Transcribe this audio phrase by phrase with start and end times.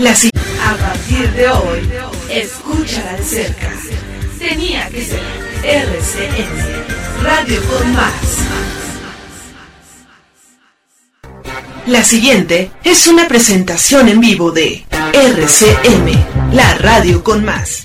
[0.00, 1.90] La a partir de hoy,
[2.30, 3.70] escúchala de cerca.
[4.38, 5.20] Tenía que ser
[5.62, 8.38] RCN, Radio con Más.
[11.86, 17.84] La siguiente es una presentación en vivo de RCM, la radio con más.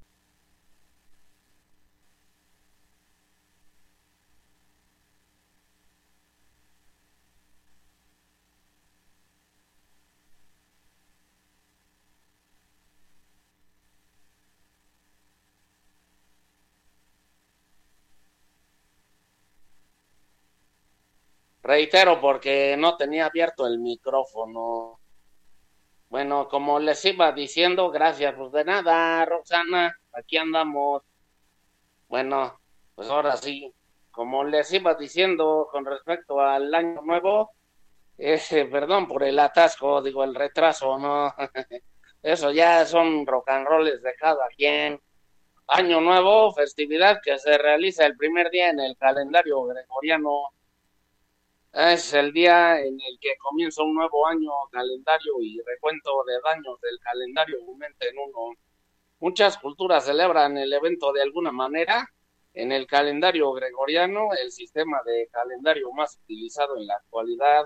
[21.63, 24.99] Reitero porque no tenía abierto el micrófono.
[26.09, 31.03] Bueno, como les iba diciendo, gracias, pues de nada, Roxana, aquí andamos.
[32.07, 32.59] Bueno,
[32.95, 33.73] pues ahora sí,
[34.09, 37.51] como les iba diciendo con respecto al año nuevo,
[38.17, 41.33] ese, perdón por el atasco, digo el retraso, ¿no?
[42.23, 44.99] Eso ya son rock and rolls de cada quien.
[45.67, 50.49] Año nuevo, festividad que se realiza el primer día en el calendario gregoriano
[51.73, 56.79] es el día en el que comienza un nuevo año calendario y recuento de daños
[56.81, 58.57] del calendario aumenta en uno.
[59.19, 62.07] Muchas culturas celebran el evento de alguna manera.
[62.53, 67.65] En el calendario gregoriano, el sistema de calendario más utilizado en la actualidad,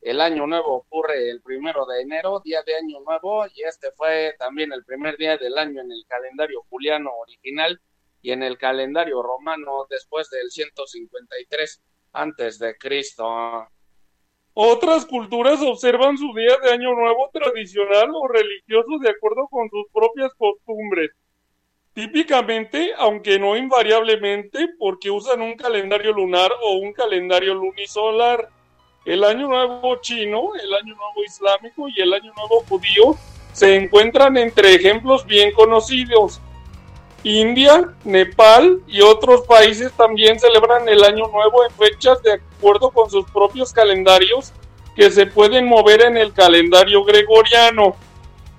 [0.00, 4.34] el año nuevo ocurre el primero de enero, día de año nuevo, y este fue
[4.38, 7.80] también el primer día del año en el calendario juliano original
[8.22, 11.82] y en el calendario romano después del 153
[12.16, 13.68] antes de Cristo.
[14.54, 19.84] Otras culturas observan su día de Año Nuevo tradicional o religioso de acuerdo con sus
[19.92, 21.10] propias costumbres.
[21.92, 28.48] Típicamente, aunque no invariablemente, porque usan un calendario lunar o un calendario lunisolar.
[29.04, 33.14] El Año Nuevo chino, el Año Nuevo islámico y el Año Nuevo judío
[33.52, 36.40] se encuentran entre ejemplos bien conocidos.
[37.22, 43.10] India, Nepal y otros países también celebran el Año Nuevo en fechas de acuerdo con
[43.10, 44.52] sus propios calendarios
[44.94, 47.96] que se pueden mover en el calendario gregoriano.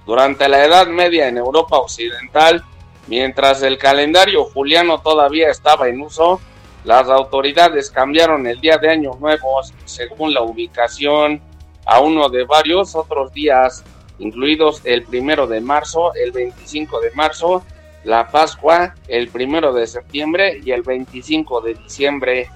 [0.06, 2.64] Durante la Edad Media en Europa Occidental,
[3.08, 6.40] mientras el calendario juliano todavía estaba en uso,
[6.84, 11.42] las autoridades cambiaron el día de Año Nuevo según la ubicación
[11.86, 13.84] a uno de varios otros días,
[14.20, 17.64] incluidos el primero de marzo, el 25 de marzo
[18.08, 22.50] la Pascua el primero de septiembre y el 25 de diciembre.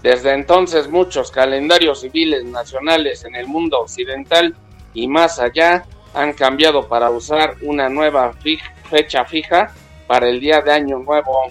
[0.00, 4.54] Desde entonces muchos calendarios civiles nacionales en el mundo occidental
[4.94, 8.32] y más allá han cambiado para usar una nueva
[8.88, 9.74] fecha fija
[10.06, 11.50] para el día de Año Nuevo.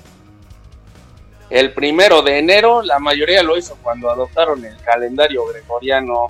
[1.49, 6.27] El primero de enero la mayoría lo hizo cuando adoptaron el calendario gregoriano.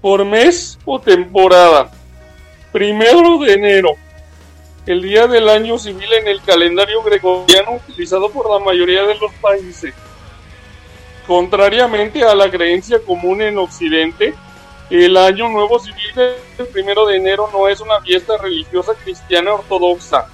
[0.00, 1.90] Por mes o temporada.
[2.72, 3.96] Primero de enero
[4.86, 9.32] el día del año civil en el calendario gregoriano utilizado por la mayoría de los
[9.34, 9.92] países.
[11.26, 14.32] Contrariamente a la creencia común en Occidente,
[14.88, 20.28] el año nuevo civil del primero de enero no es una fiesta religiosa cristiana ortodoxa.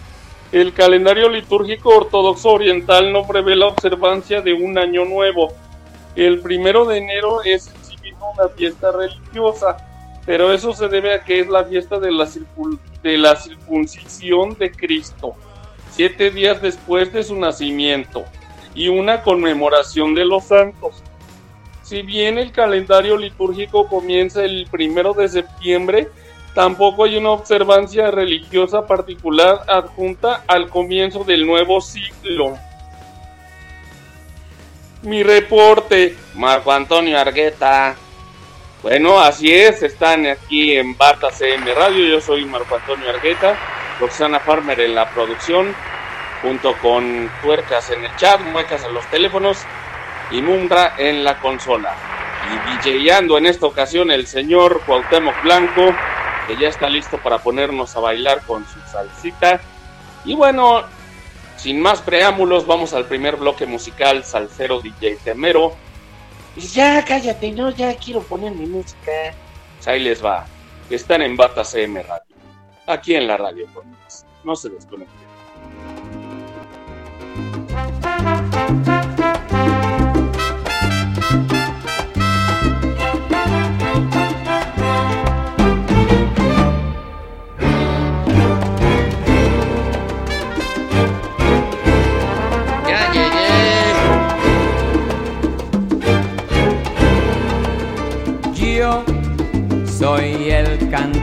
[0.53, 5.55] El calendario litúrgico ortodoxo oriental no prevé la observancia de un año nuevo.
[6.15, 9.79] El primero de enero es en sí mismo una fiesta religiosa,
[10.27, 14.57] pero eso se debe a que es la fiesta de la circunstancia de la circuncisión
[14.59, 15.35] de Cristo,
[15.91, 18.25] siete días después de su nacimiento,
[18.75, 21.03] y una conmemoración de los santos.
[21.83, 26.09] Si bien el calendario litúrgico comienza el primero de septiembre,
[26.55, 32.57] tampoco hay una observancia religiosa particular adjunta al comienzo del nuevo siglo.
[35.03, 37.97] Mi reporte, Marco Antonio Argueta.
[38.83, 43.57] Bueno, así es, están aquí en Bata CM Radio, yo soy Marco Antonio Argueta,
[44.01, 45.73] Roxana Farmer en la producción,
[46.43, 49.59] junto con Tuercas en el chat, Muecas en los teléfonos
[50.33, 51.95] y Mumbra en la consola.
[52.85, 55.95] Y DJando en esta ocasión el señor Cuauhtémoc Blanco,
[56.49, 59.61] que ya está listo para ponernos a bailar con su salsita.
[60.25, 60.83] Y bueno,
[61.57, 65.77] sin más preámbulos, vamos al primer bloque musical, Salcero DJ Temero
[66.57, 69.35] ya, cállate, no, ya quiero poner mi música.
[69.77, 70.47] Pues ahí les va.
[70.91, 72.37] están en Bata CM Radio,
[72.87, 73.67] aquí en la radio
[74.45, 75.23] No se desconecten.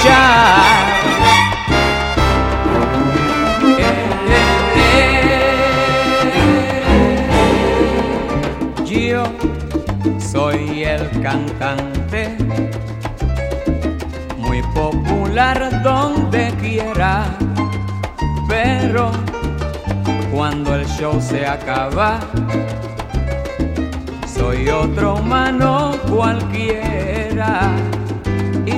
[0.00, 0.10] Yo
[10.18, 12.36] soy el cantante,
[14.36, 17.24] muy popular donde quiera,
[18.46, 19.10] pero
[20.32, 22.20] cuando el show se acaba,
[24.32, 27.77] soy otro humano cualquiera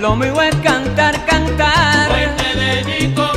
[0.00, 2.10] Lo mío cantar, cantar.
[2.54, 3.29] Dedico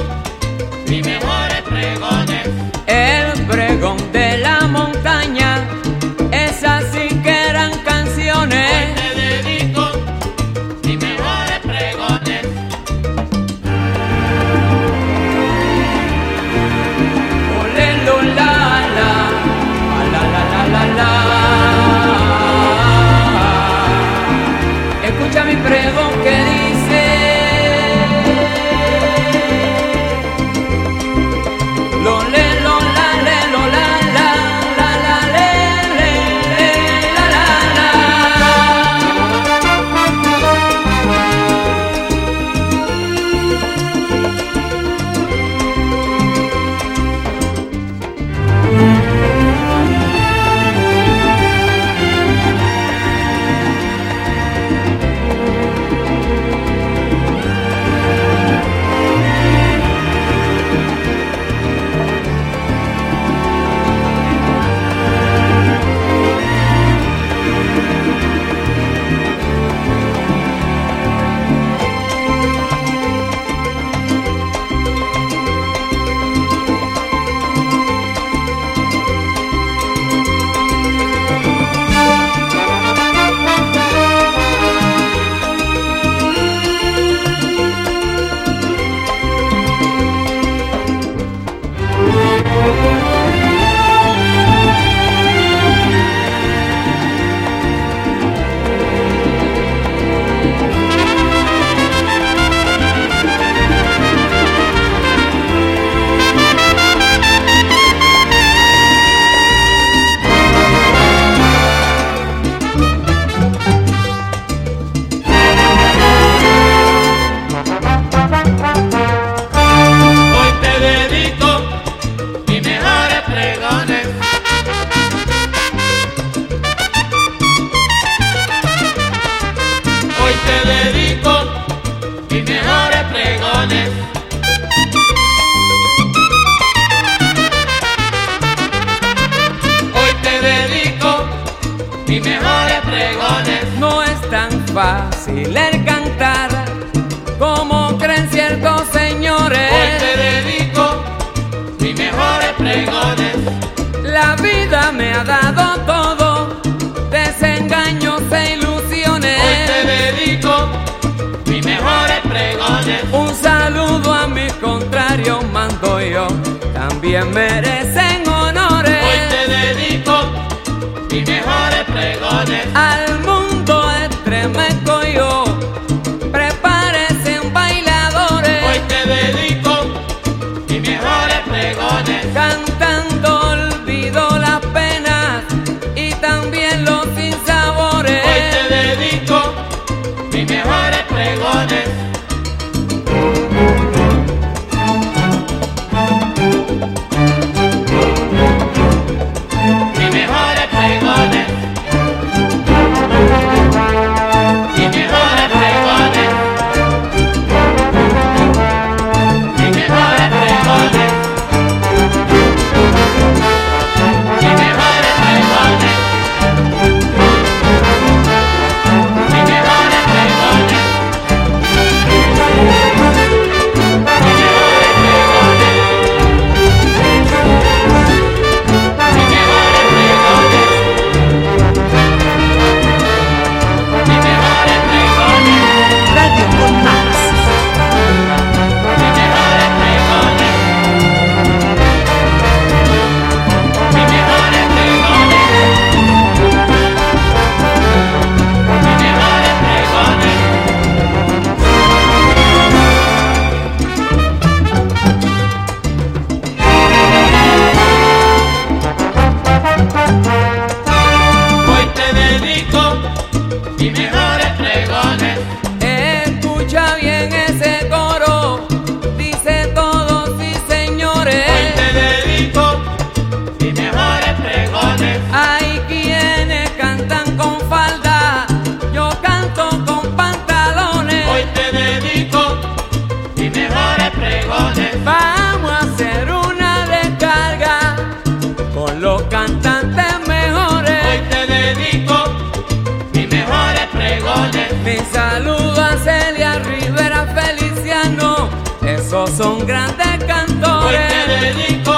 [299.43, 301.01] son grandes cantores.
[301.01, 301.95] Hoy te dedico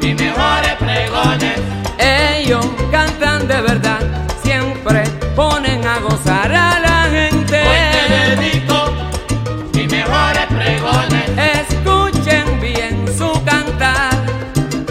[0.00, 1.58] mis mejores pregones.
[1.98, 4.00] Ellos cantan de verdad,
[4.44, 5.02] siempre
[5.34, 7.56] ponen a gozar a la gente.
[7.70, 8.76] Hoy te dedico
[9.74, 11.26] mis mejores pregones.
[11.60, 14.12] Escuchen bien su cantar,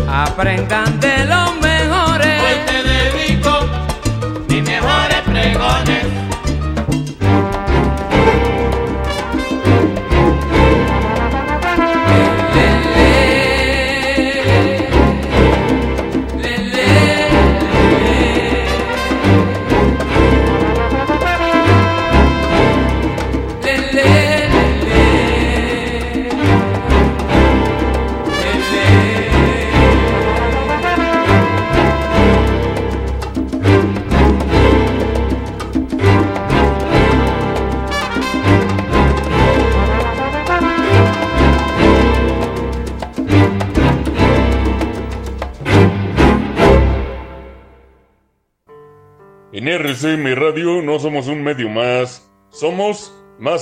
[0.10, 1.43] aprendan de lo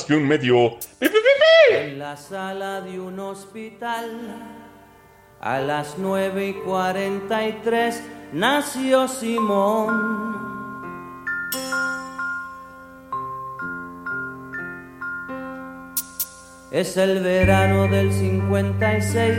[0.01, 0.77] más que un medio.
[1.69, 4.09] En la sala de un hospital.
[5.39, 8.03] A las 9 y 43
[8.33, 10.31] nació Simón.
[16.71, 19.35] Es el verano del 56,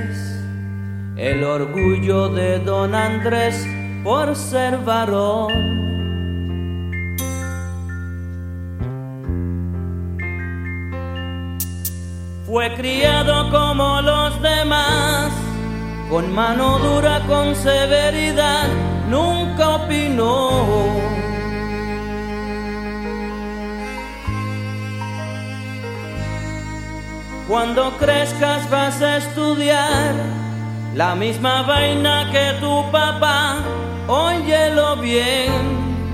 [1.17, 3.67] el orgullo de don Andrés
[4.05, 5.82] por ser varón.
[12.53, 15.33] Fue criado como los demás,
[16.11, 18.69] con mano dura, con severidad,
[19.09, 20.67] nunca opinó.
[27.49, 30.15] Cuando crezcas vas a estudiar
[30.95, 33.61] la misma vaina que tu papá,
[34.07, 36.05] óyelo bien,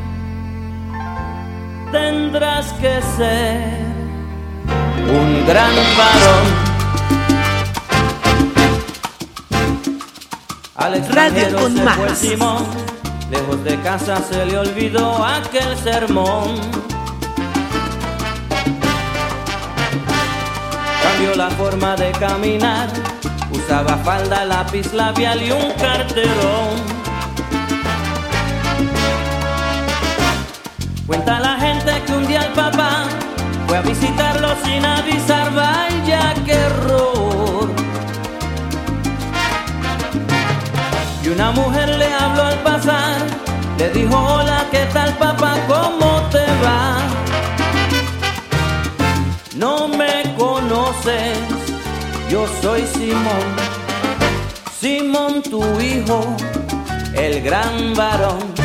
[1.91, 3.98] tendrás que ser
[5.09, 6.69] un gran varón.
[10.77, 11.97] Al Radio con más.
[11.97, 12.65] Fue Simón,
[13.31, 16.55] lejos de casa se le olvidó aquel sermón.
[21.03, 22.89] Cambió la forma de caminar,
[23.51, 26.99] usaba falda, lápiz labial y un carterón.
[31.07, 33.07] Cuenta la gente que un día el papá
[33.69, 37.69] fue a visitarlo sin avisar, vaya que error.
[41.23, 43.19] Y una mujer le habló al pasar,
[43.77, 45.57] le dijo, hola, ¿qué tal papá?
[45.69, 46.97] ¿Cómo te va?
[49.55, 51.37] No me conoces,
[52.31, 53.47] yo soy Simón,
[54.81, 56.37] Simón tu hijo,
[57.13, 58.58] el gran varón.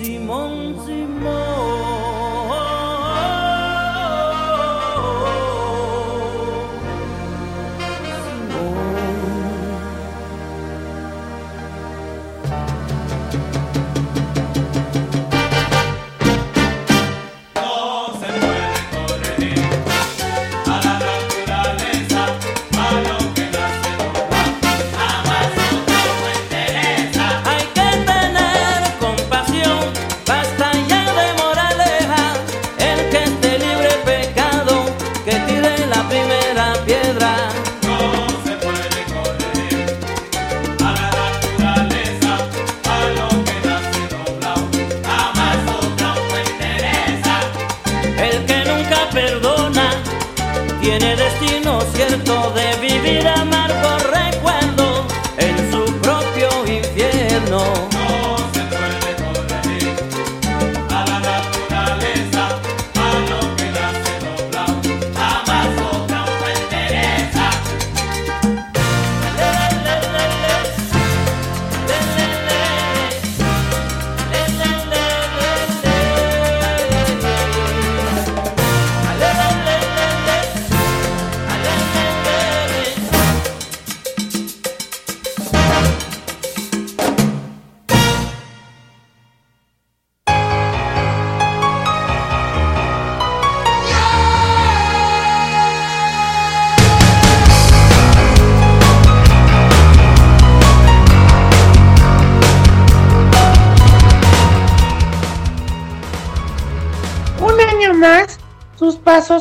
[0.00, 1.49] Simón, Simón.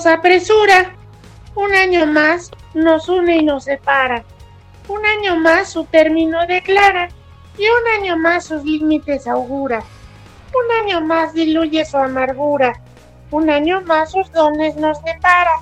[0.05, 0.95] Apresura.
[1.55, 4.23] Un año más, nos une y nos separa.
[4.87, 7.09] Un año más, su término declara.
[7.57, 9.83] Y un año más, sus límites augura.
[10.53, 12.79] Un año más, diluye su amargura.
[13.31, 15.61] Un año más, sus dones nos depara.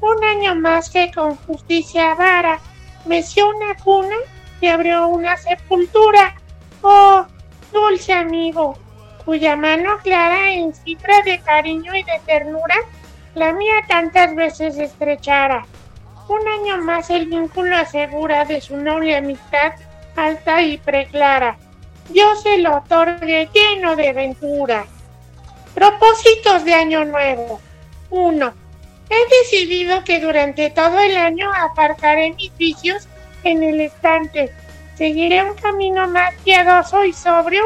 [0.00, 2.58] Un año más que con justicia vara
[3.04, 4.16] meció una cuna
[4.60, 6.34] y abrió una sepultura.
[6.82, 7.26] Oh,
[7.72, 8.76] dulce amigo,
[9.24, 12.74] cuya mano clara en cifra de cariño y de ternura
[13.34, 15.66] la mía tantas veces estrechara.
[16.28, 19.72] Un año más el vínculo asegura de su noble amistad
[20.16, 21.56] alta y preclara.
[22.08, 24.84] Dios se lo otorgue lleno de ventura.
[25.74, 27.60] Propósitos de Año Nuevo.
[28.10, 28.54] 1.
[29.08, 33.08] He decidido que durante todo el año aparcaré mis vicios
[33.44, 34.52] en el estante.
[34.96, 37.64] Seguiré un camino más piadoso y sobrio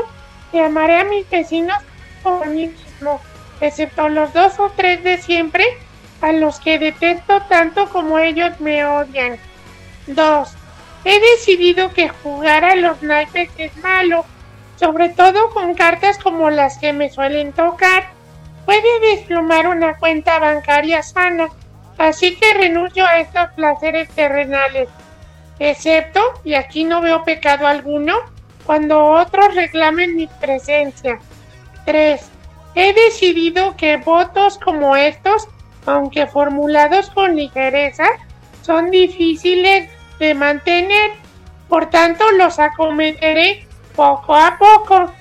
[0.52, 1.78] y amaré a mis vecinos
[2.22, 3.20] por mí mismo,
[3.60, 5.64] excepto los dos o tres de siempre
[6.20, 9.38] a los que detesto tanto como ellos me odian.
[10.06, 10.48] 2.
[11.04, 14.24] He decidido que jugar a los naipes es malo,
[14.76, 18.08] sobre todo con cartas como las que me suelen tocar.
[18.64, 21.48] Puede desplumar una cuenta bancaria sana,
[21.98, 24.88] así que renuncio a estos placeres terrenales
[25.58, 28.16] excepto, y aquí no veo pecado alguno,
[28.64, 31.18] cuando otros reclamen mi presencia.
[31.84, 32.20] 3.
[32.76, 35.48] He decidido que votos como estos,
[35.86, 38.06] aunque formulados con ligereza,
[38.62, 41.10] son difíciles de mantener,
[41.68, 45.12] por tanto los acometeré poco a poco,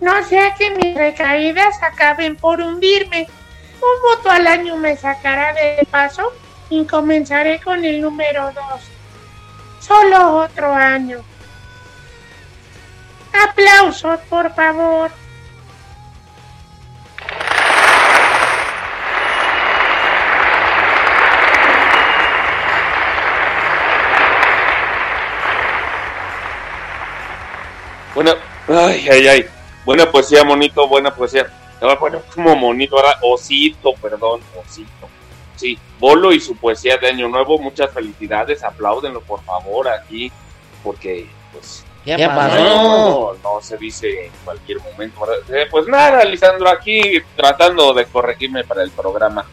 [0.00, 3.26] no sea que mis recaídas acaben por hundirme.
[3.76, 6.30] Un voto al año me sacará de paso
[6.68, 8.94] y comenzaré con el número 2
[9.86, 11.18] solo otro año.
[13.32, 15.10] Aplausos, por favor.
[28.14, 28.34] Buena,
[28.68, 29.46] ay, ay, ay.
[29.84, 31.46] Buena poesía, monito, buena poesía.
[32.00, 35.08] Bueno, como monito, ahora osito, perdón, osito.
[35.56, 40.32] Sí, Bolo y su poesía de Año Nuevo, muchas felicidades, apláudenlo por favor aquí,
[40.82, 43.36] porque pues ¿Qué pasó?
[43.42, 45.26] No, se dice en cualquier momento.
[45.48, 47.00] Eh, pues nada, Lisandro, aquí
[47.34, 49.46] tratando de corregirme para el programa.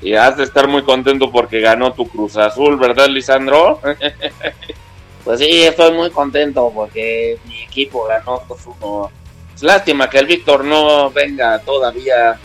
[0.00, 3.80] Y has de estar muy contento porque ganó tu Cruz Azul, ¿verdad, Lisandro?
[5.24, 9.10] pues sí, estoy muy contento porque mi equipo ganó 2-1.
[9.54, 12.38] Es lástima que el Víctor no venga todavía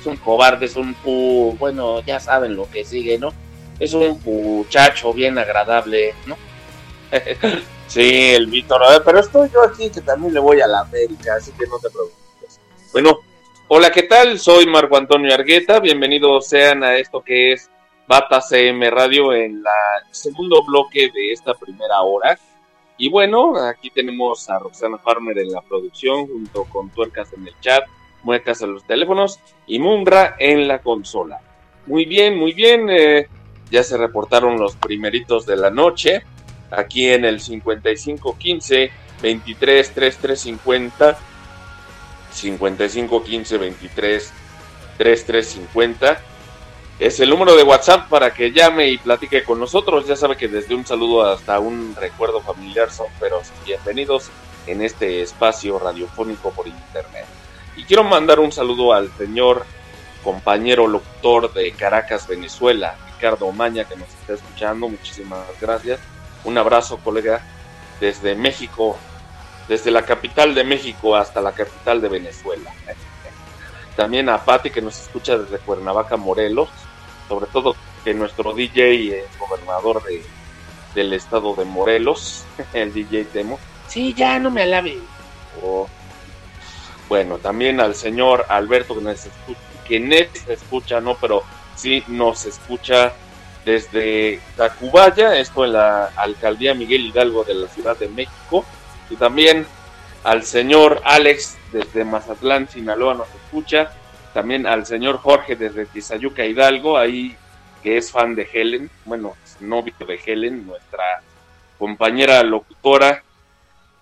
[0.00, 0.94] es un cobarde, es un
[1.58, 3.32] bueno, ya saben lo que sigue, ¿no?
[3.78, 6.36] Es un muchacho bien agradable, ¿no?
[7.88, 11.52] sí, el Víctor, pero estoy yo aquí que también le voy a la América, así
[11.52, 12.60] que no te preocupes.
[12.92, 13.20] Bueno,
[13.68, 14.38] hola, ¿qué tal?
[14.38, 17.70] Soy Marco Antonio Argueta, bienvenidos sean a esto que es
[18.06, 19.72] Bata CM Radio en la
[20.10, 22.38] segundo bloque de esta primera hora.
[22.96, 27.54] Y bueno, aquí tenemos a Roxana Farmer en la producción junto con Tuercas en el
[27.60, 27.84] chat
[28.24, 31.40] muecas a los teléfonos y Munra en la consola.
[31.86, 32.88] Muy bien, muy bien.
[32.90, 33.28] Eh,
[33.70, 36.24] ya se reportaron los primeritos de la noche.
[36.70, 38.90] Aquí en el 5515
[39.22, 41.18] 23 3350
[42.32, 44.32] 5515 23
[44.98, 46.33] 3350
[46.98, 50.06] es el número de WhatsApp para que llame y platique con nosotros.
[50.06, 54.30] Ya sabe que desde un saludo hasta un recuerdo familiar son pero bienvenidos
[54.66, 57.26] en este espacio radiofónico por internet.
[57.76, 59.66] Y quiero mandar un saludo al señor
[60.22, 64.88] compañero locutor de Caracas, Venezuela, Ricardo Maña, que nos está escuchando.
[64.88, 65.98] Muchísimas gracias.
[66.44, 67.42] Un abrazo, colega,
[68.00, 68.96] desde México,
[69.68, 72.70] desde la capital de México hasta la capital de Venezuela.
[73.96, 76.68] También a Patti, que nos escucha desde Cuernavaca, Morelos.
[77.28, 80.22] Sobre todo que nuestro DJ es gobernador de,
[80.94, 83.58] del estado de Morelos, el DJ Temo.
[83.88, 84.98] Sí, ya no me alabe.
[85.62, 85.88] Oh,
[87.08, 91.42] bueno, también al señor Alberto que nos escucha, que escucha, no, pero
[91.76, 93.12] sí nos escucha
[93.64, 98.64] desde Tacubaya, esto en la alcaldía Miguel Hidalgo de la Ciudad de México,
[99.10, 99.66] y también
[100.24, 103.92] al señor Alex desde Mazatlán, Sinaloa nos escucha,
[104.32, 107.36] también al señor Jorge desde Tizayuca Hidalgo, ahí
[107.82, 111.22] que es fan de Helen, bueno, novio de Helen, nuestra
[111.78, 113.22] compañera locutora,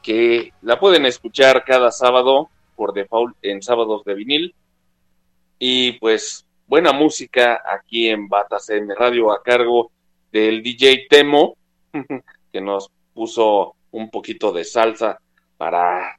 [0.01, 4.55] que la pueden escuchar cada sábado por default en sábados de vinil.
[5.59, 9.91] Y pues buena música aquí en Batas CM Radio a cargo
[10.31, 11.57] del DJ Temo,
[12.53, 15.19] que nos puso un poquito de salsa
[15.63, 16.19] para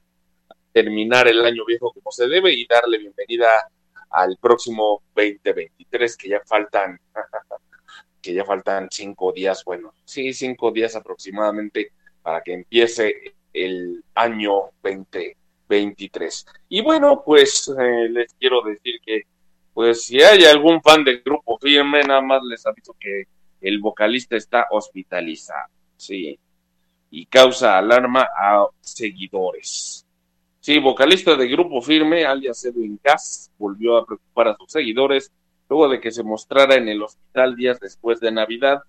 [0.71, 3.49] terminar el año viejo como se debe y darle bienvenida
[4.09, 6.97] al próximo 2023, que ya faltan,
[8.21, 14.69] que ya faltan cinco días, bueno, sí, cinco días aproximadamente para que empiece el año
[14.81, 16.45] 2023.
[16.69, 19.23] Y bueno, pues eh, les quiero decir que,
[19.73, 23.25] pues si hay algún fan del grupo firme, nada más les aviso que
[23.59, 26.39] el vocalista está hospitalizado, sí,
[27.15, 30.03] y causa alarma a seguidores.
[30.59, 35.31] Sí, vocalista de Grupo Firme, alias Edwin Cass, volvió a preocupar a sus seguidores
[35.69, 38.81] luego de que se mostrara en el hospital días después de Navidad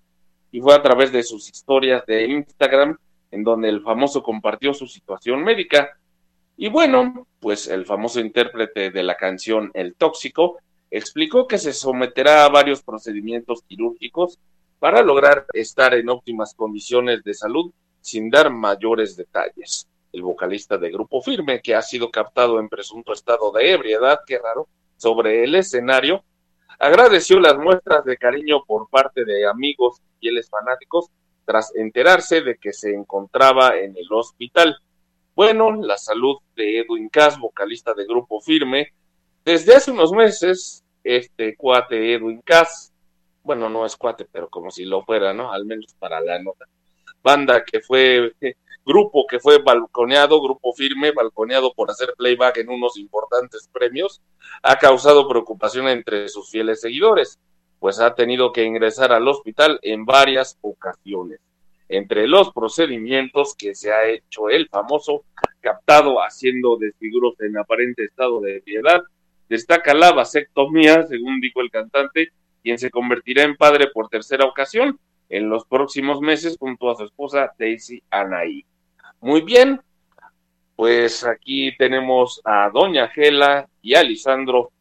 [0.51, 2.97] y fue a través de sus historias de Instagram
[3.29, 5.91] en donde el famoso compartió su situación médica.
[6.57, 10.57] Y bueno, pues el famoso intérprete de la canción El Tóxico
[10.89, 14.39] explicó que se someterá a varios procedimientos quirúrgicos
[14.79, 17.71] para lograr estar en óptimas condiciones de salud
[18.05, 23.11] sin dar mayores detalles el vocalista de Grupo Firme, que ha sido captado en presunto
[23.11, 26.23] estado de ebriedad, qué raro, sobre el escenario,
[26.77, 31.09] agradeció las muestras de cariño por parte de amigos y fieles fanáticos
[31.45, 34.77] tras enterarse de que se encontraba en el hospital.
[35.35, 38.93] Bueno, la salud de Edwin Cass, vocalista de Grupo Firme,
[39.43, 42.93] desde hace unos meses, este cuate Edwin Cass,
[43.41, 45.51] bueno, no es cuate, pero como si lo fuera, ¿no?
[45.51, 46.67] Al menos para la nota.
[47.25, 48.35] Banda que fue
[48.85, 54.21] grupo que fue balconeado, grupo firme, balconeado por hacer playback en unos importantes premios,
[54.61, 57.39] ha causado preocupación entre sus fieles seguidores,
[57.79, 61.39] pues ha tenido que ingresar al hospital en varias ocasiones.
[61.89, 65.25] Entre los procedimientos que se ha hecho el famoso
[65.61, 69.01] captado haciendo desfiguros en aparente estado de piedad,
[69.49, 72.29] destaca la vasectomía, según dijo el cantante,
[72.61, 77.05] quien se convertirá en padre por tercera ocasión en los próximos meses junto a su
[77.05, 78.65] esposa Daisy Anaí.
[79.21, 79.81] Muy bien,
[80.75, 84.71] pues aquí tenemos a Doña Gela y a Lisandro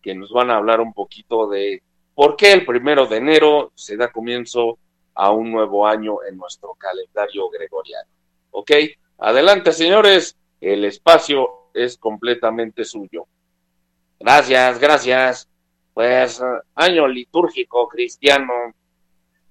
[0.00, 1.82] que nos van a hablar un poquito de
[2.14, 4.78] por qué el primero de enero se da comienzo
[5.14, 8.08] a un nuevo año en nuestro calendario gregoriano.
[8.50, 8.70] ¿Ok?
[9.18, 13.26] Adelante, señores, el espacio es completamente suyo.
[14.18, 15.48] Gracias, gracias.
[15.94, 16.42] Pues
[16.74, 18.52] año litúrgico cristiano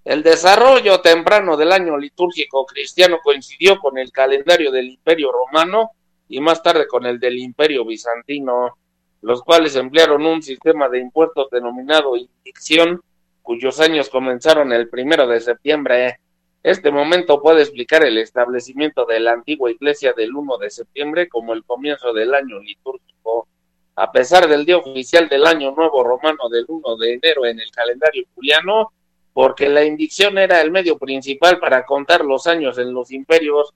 [0.03, 5.91] el desarrollo temprano del año litúrgico cristiano coincidió con el calendario del Imperio Romano
[6.27, 8.77] y más tarde con el del Imperio Bizantino,
[9.21, 13.01] los cuales emplearon un sistema de impuestos denominado indicción,
[13.43, 16.19] cuyos años comenzaron el primero de septiembre.
[16.63, 21.53] Este momento puede explicar el establecimiento de la antigua iglesia del 1 de septiembre como
[21.53, 23.47] el comienzo del año litúrgico.
[23.95, 27.69] A pesar del día oficial del año nuevo romano del 1 de enero en el
[27.71, 28.91] calendario juliano,
[29.33, 33.73] porque la indicción era el medio principal para contar los años en los imperios,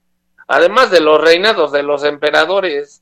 [0.48, 3.02] además de los reinados de los emperadores.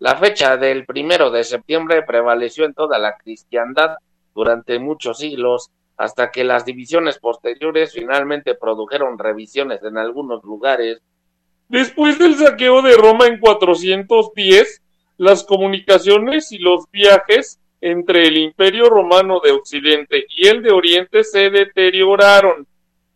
[0.00, 3.96] La fecha del primero de septiembre prevaleció en toda la cristiandad
[4.34, 11.00] durante muchos siglos, hasta que las divisiones posteriores finalmente produjeron revisiones en algunos lugares.
[11.68, 14.82] Después del saqueo de Roma en 410,
[15.18, 21.22] las comunicaciones y los viajes entre el Imperio Romano de Occidente y el de Oriente
[21.22, 22.66] se deterioraron.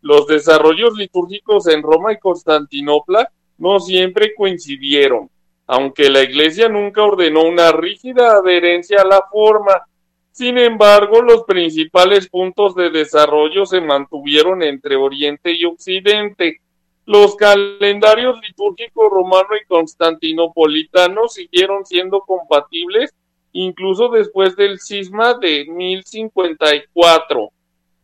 [0.03, 5.31] Los desarrollos litúrgicos en Roma y Constantinopla no siempre coincidieron,
[5.67, 9.87] aunque la Iglesia nunca ordenó una rígida adherencia a la forma.
[10.33, 16.61] Sin embargo, los principales puntos de desarrollo se mantuvieron entre Oriente y Occidente.
[17.07, 23.15] Los calendarios litúrgicos romano y constantinopolitano siguieron siendo compatibles
[23.61, 27.51] incluso después del cisma de 1054.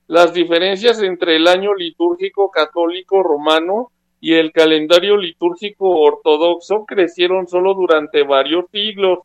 [0.08, 7.74] Las diferencias entre el año litúrgico católico romano y el calendario litúrgico ortodoxo crecieron solo
[7.74, 9.20] durante varios siglos.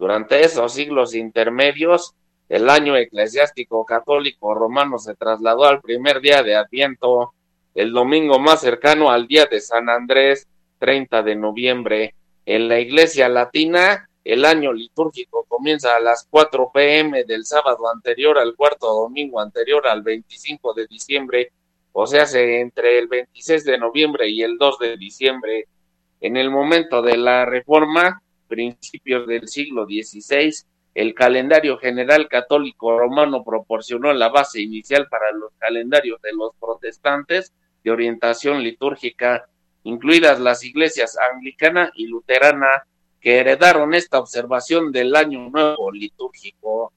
[0.00, 2.12] Durante esos siglos intermedios,
[2.48, 7.34] el año eclesiástico católico romano se trasladó al primer día de Adviento,
[7.76, 10.48] el domingo más cercano al día de San Andrés,
[10.80, 12.14] 30 de noviembre.
[12.46, 18.38] En la iglesia latina, el año litúrgico comienza a las 4 pm del sábado anterior
[18.38, 21.52] al cuarto domingo anterior al 25 de diciembre,
[21.92, 25.66] o sea, entre el 26 de noviembre y el 2 de diciembre.
[26.20, 30.52] En el momento de la reforma, principios del siglo XVI,
[30.94, 37.52] el calendario general católico romano proporcionó la base inicial para los calendarios de los protestantes
[37.82, 39.48] de orientación litúrgica,
[39.84, 42.86] incluidas las iglesias anglicana y luterana,
[43.22, 46.92] que heredaron esta observación del año nuevo litúrgico.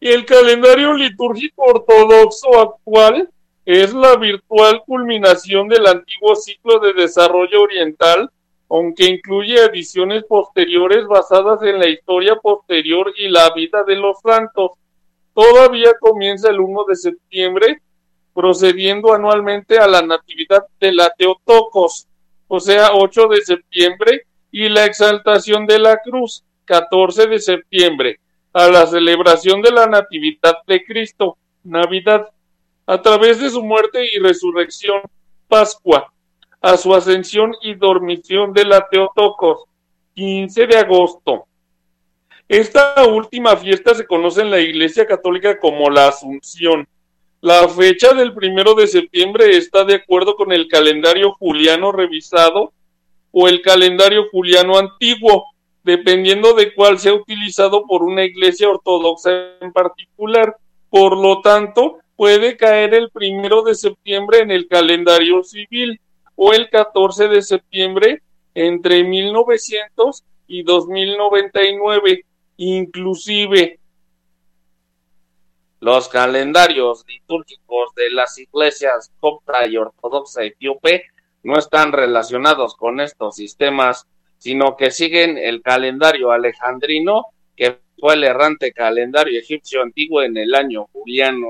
[0.00, 3.28] Y el calendario litúrgico ortodoxo actual
[3.64, 8.30] es la virtual culminación del antiguo ciclo de desarrollo oriental
[8.70, 14.72] aunque incluye ediciones posteriores basadas en la historia posterior y la vida de los santos.
[15.32, 17.82] Todavía comienza el 1 de septiembre,
[18.34, 22.06] procediendo anualmente a la Natividad de la Teotocos,
[22.46, 28.20] o sea, 8 de septiembre, y la Exaltación de la Cruz, 14 de septiembre,
[28.52, 32.28] a la celebración de la Natividad de Cristo, Navidad,
[32.86, 35.02] a través de su muerte y resurrección,
[35.46, 36.12] Pascua,
[36.60, 39.64] a su ascensión y dormición de la Teotocos,
[40.14, 41.44] 15 de agosto.
[42.48, 46.88] Esta última fiesta se conoce en la Iglesia Católica como la Asunción.
[47.40, 52.72] La fecha del primero de septiembre está de acuerdo con el calendario juliano revisado
[53.30, 55.44] o el calendario juliano antiguo,
[55.84, 60.56] dependiendo de cuál sea utilizado por una iglesia ortodoxa en particular.
[60.90, 66.00] Por lo tanto, puede caer el primero de septiembre en el calendario civil
[66.34, 68.22] o el 14 de septiembre
[68.54, 72.24] entre 1900 y 2099,
[72.56, 73.78] inclusive.
[75.80, 81.04] Los calendarios litúrgicos de las iglesias copta y ortodoxa etíope
[81.42, 84.06] no están relacionados con estos sistemas,
[84.38, 90.54] sino que siguen el calendario alejandrino, que fue el errante calendario egipcio antiguo en el
[90.54, 91.48] año juliano.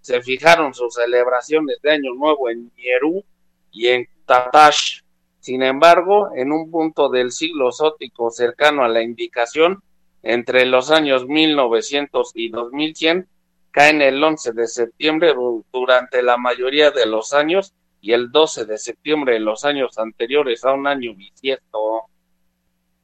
[0.00, 3.24] Se fijaron sus celebraciones de Año Nuevo en Mierú
[3.70, 5.00] y en Tatash.
[5.40, 9.82] Sin embargo, en un punto del siglo sótico cercano a la indicación,
[10.22, 13.28] entre los años 1900 y 2100,
[13.70, 15.34] caen el 11 de septiembre
[15.70, 20.62] durante la mayoría de los años y el 12 de septiembre en los años anteriores
[20.62, 22.02] a un año bisiesto.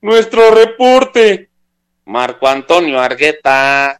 [0.03, 1.49] Nuestro reporte.
[2.05, 3.99] Marco Antonio Argueta.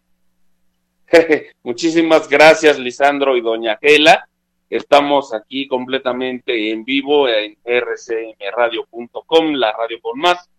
[1.63, 4.29] Muchísimas gracias, Lisandro y Doña Gela.
[4.69, 10.51] Estamos aquí completamente en vivo en rcmradio.com, la radio con más.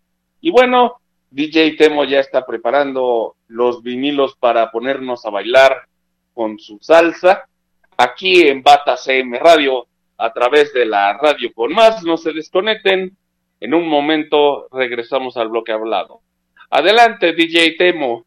[0.41, 5.87] Y bueno, DJ Temo ya está preparando los vinilos para ponernos a bailar
[6.33, 7.47] con su salsa.
[7.95, 9.85] Aquí en Bata CM Radio,
[10.21, 13.17] a través de la radio con más, no se desconecten.
[13.59, 16.21] En un momento regresamos al bloque hablado.
[16.69, 18.25] Adelante, DJ Temo.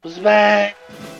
[0.00, 1.15] Pues bye.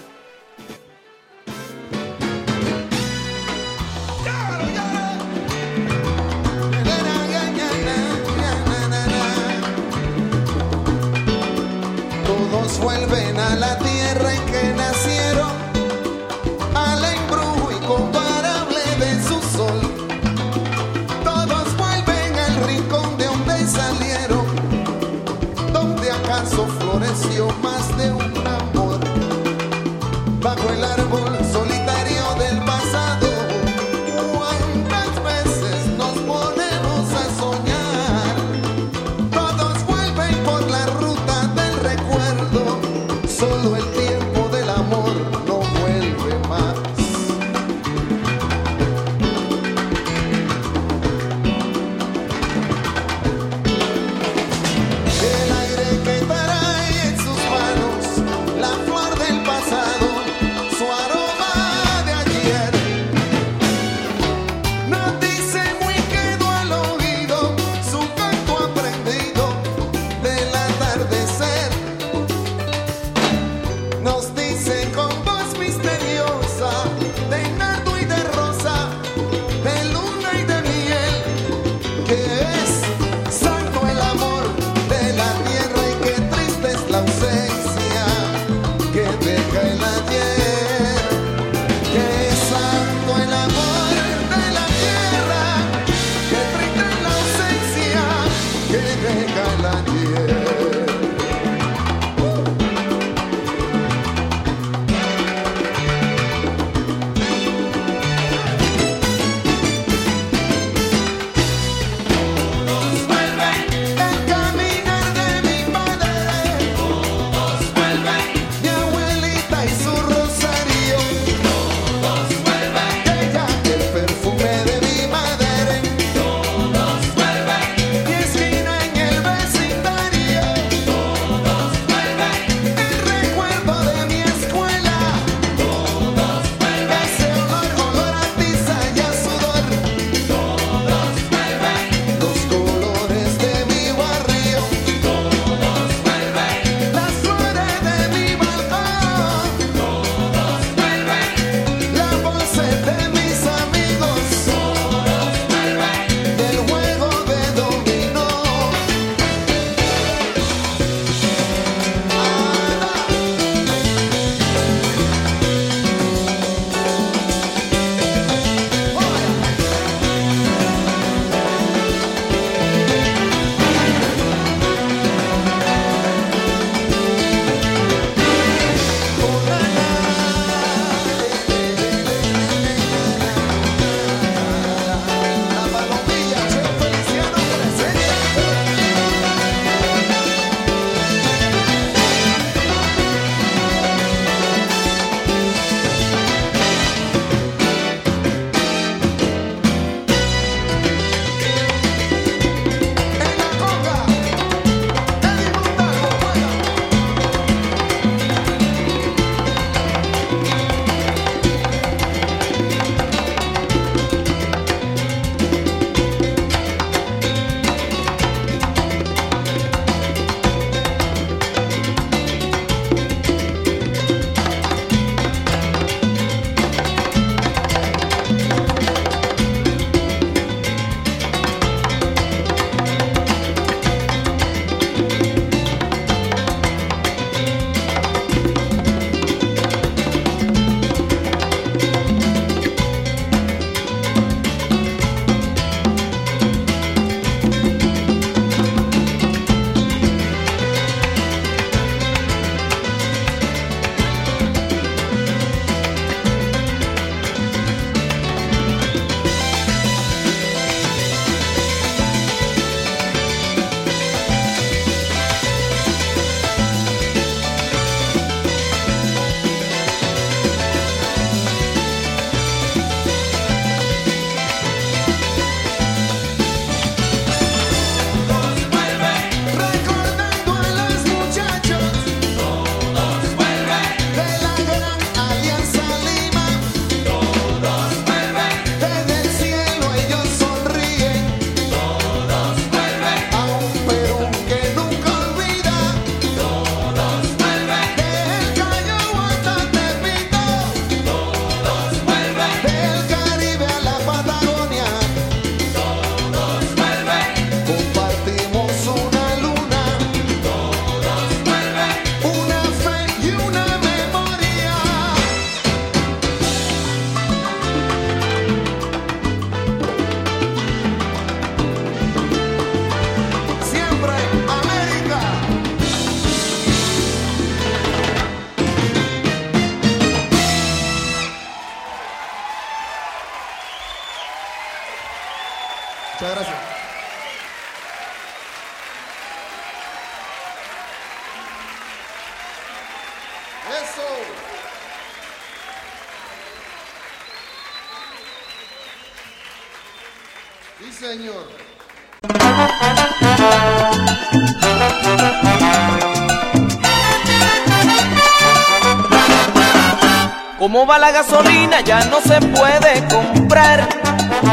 [360.66, 361.80] ¿Cómo va la gasolina?
[361.82, 363.88] Ya no se puede comprar.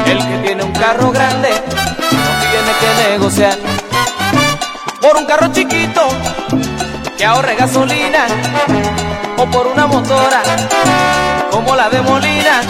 [0.05, 3.57] El que tiene un carro grande no tiene que negociar.
[5.01, 6.07] Por un carro chiquito
[7.18, 8.28] que ahorre gasolina
[9.38, 10.43] o por una motora
[11.49, 12.61] como la de Molina.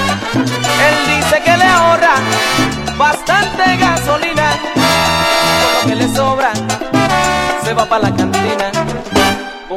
[0.88, 2.14] Él dice que le ahorra
[2.98, 4.52] bastante gasolina.
[4.74, 6.54] Con lo que le sobra
[7.62, 8.83] se va para la cantina.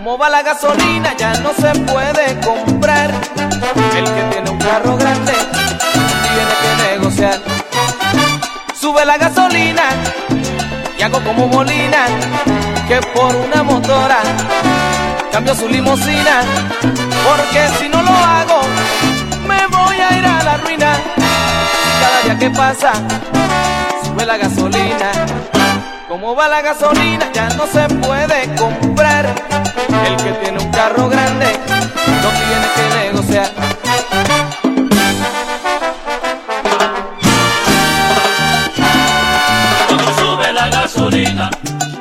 [0.07, 1.17] ¿Cómo va la gasolina?
[1.17, 3.11] Ya no se puede comprar.
[3.97, 7.41] El que tiene un carro grande tiene que negociar.
[8.81, 9.83] Sube la gasolina
[10.97, 12.07] y hago como Molina,
[12.87, 14.19] que por una motora
[15.33, 16.43] cambio su limusina.
[17.27, 18.61] Porque si no lo hago,
[19.49, 21.01] me voy a ir a la ruina.
[22.01, 22.93] Cada día que pasa,
[24.05, 25.11] sube la gasolina.
[26.09, 27.29] ¿Cómo va la gasolina?
[27.33, 29.46] Ya no se puede comprar.
[30.07, 31.47] El que tiene un carro grande
[32.23, 33.51] no tiene que negociar.
[39.89, 41.51] Como sube la gasolina,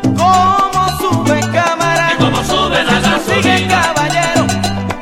[0.03, 2.09] ¿Cómo sube cámara?
[2.13, 4.45] y como sube la Sigue gasolina, caballero,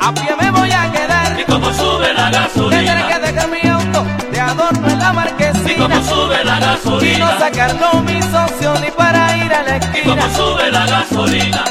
[0.00, 1.40] a pie me voy a quedar.
[1.40, 2.40] y como sube la Tendré
[2.80, 5.76] que gasolina, dejar mi auto de adorno en la y marquesina.
[5.88, 9.80] como sube la Y no gasolina, sacarlo mi socio ni para ir a la y
[9.80, 10.04] esquina.
[10.16, 11.64] como sube la gasolina,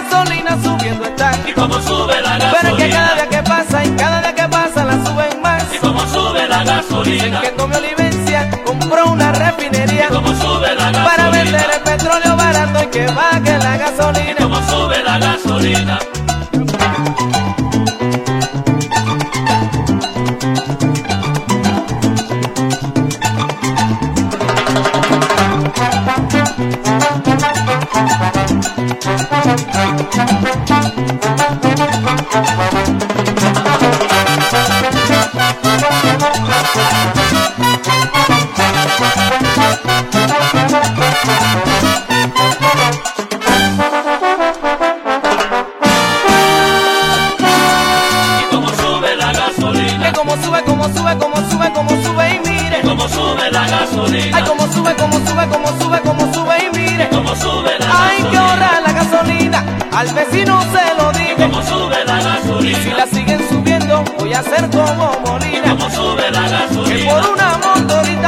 [0.00, 1.32] gasolina subiendo está.
[1.46, 4.34] y como sube la Pero es que cada gasolina, día que pasa y cada día
[4.34, 5.64] que pasa la suben más.
[5.74, 10.28] y como sube la Dicen gasolina, que con mi olivencia compró una refinería y como
[10.28, 14.36] sube la para vender gasolina, el petróleo barato y que baje la y gasolina.
[14.38, 15.98] como sube la gasolina.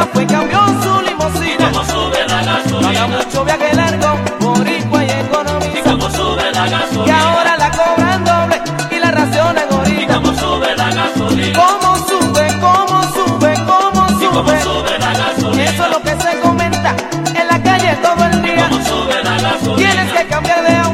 [0.00, 1.70] Motorita fue cambió su y limusina.
[1.72, 5.90] como sube la Paga gasolina, mucho viaje largo, boricua y y economiza.
[5.90, 10.14] como sube la gasolina, ahora la cobran doble y la racionan y ahorita.
[10.14, 14.62] como sube la gasolina, ¿Cómo sube, cómo sube, cómo y como sube?
[14.62, 16.94] sube la Eso gasolina, es lo que se comenta
[17.34, 18.68] en la calle todo el día.
[18.68, 19.36] como sube la
[19.76, 20.89] Tienes gasolina, que cambiar de auto,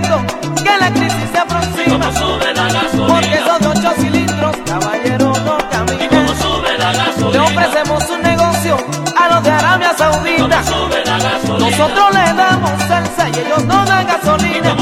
[10.39, 14.77] Nosotros le damos salsa y ellos no dan gasolina.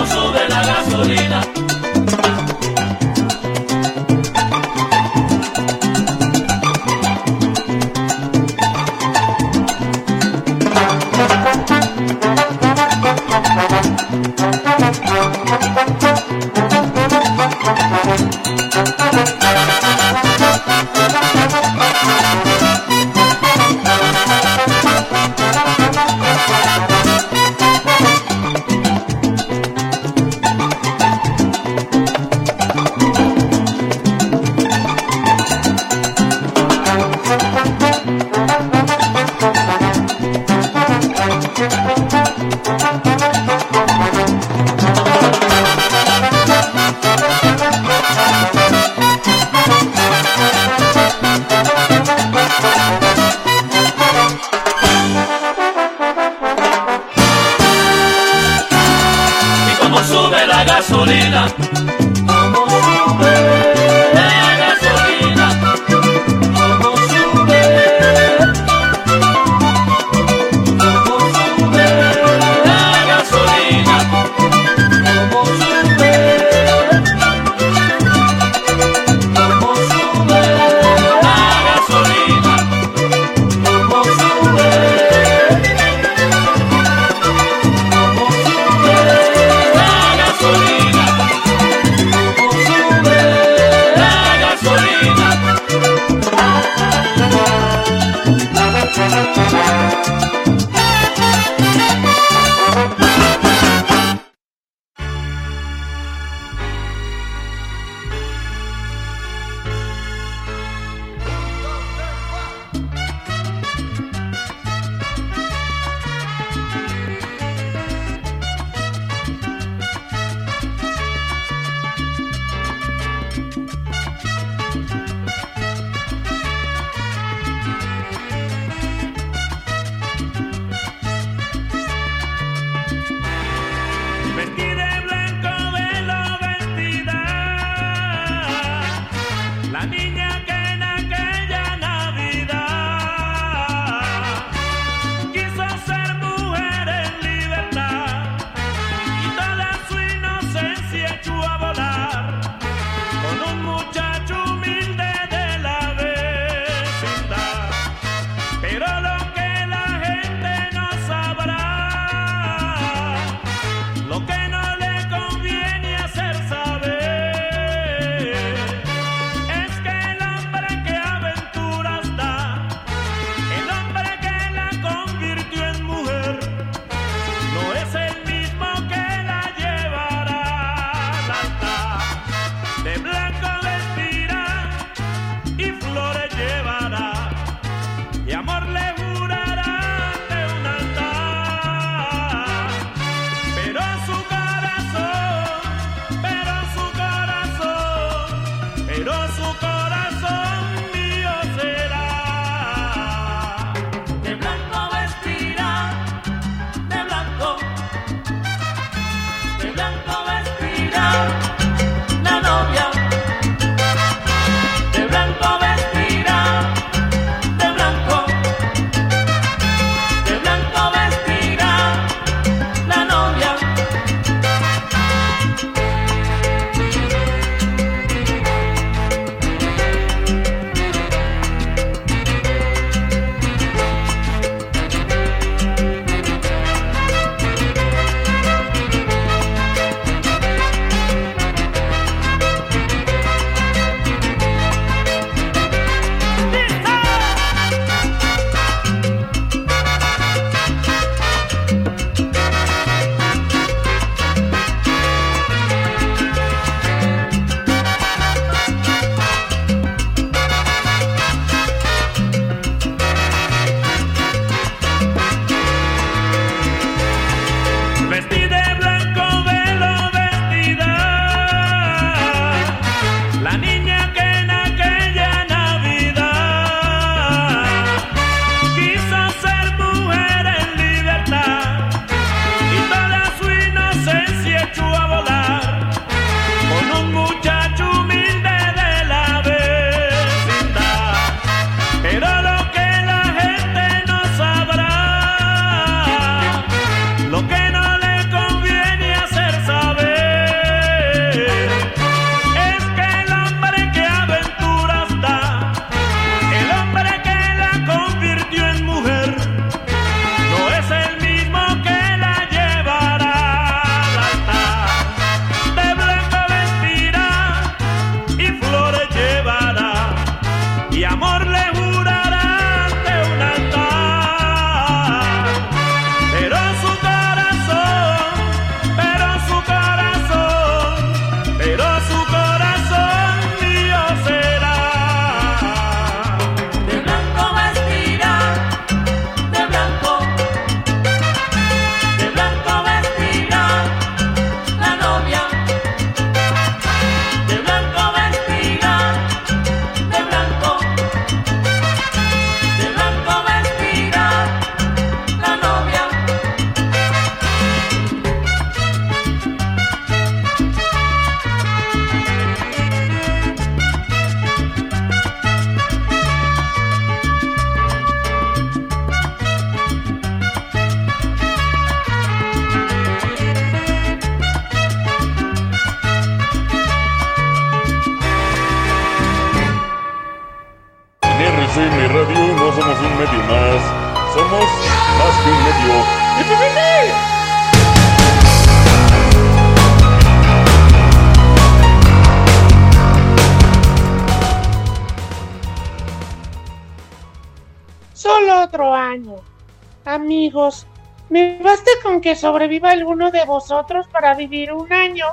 [402.23, 405.27] Que sobreviva alguno de vosotros para vivir un año,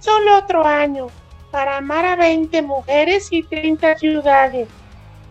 [0.00, 1.06] solo otro año,
[1.50, 4.68] para amar a 20 mujeres y 30 ciudades.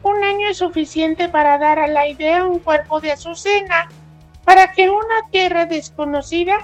[0.04, 3.90] Un año es suficiente para dar a la idea un cuerpo de Azucena,
[4.46, 6.58] para que una tierra desconocida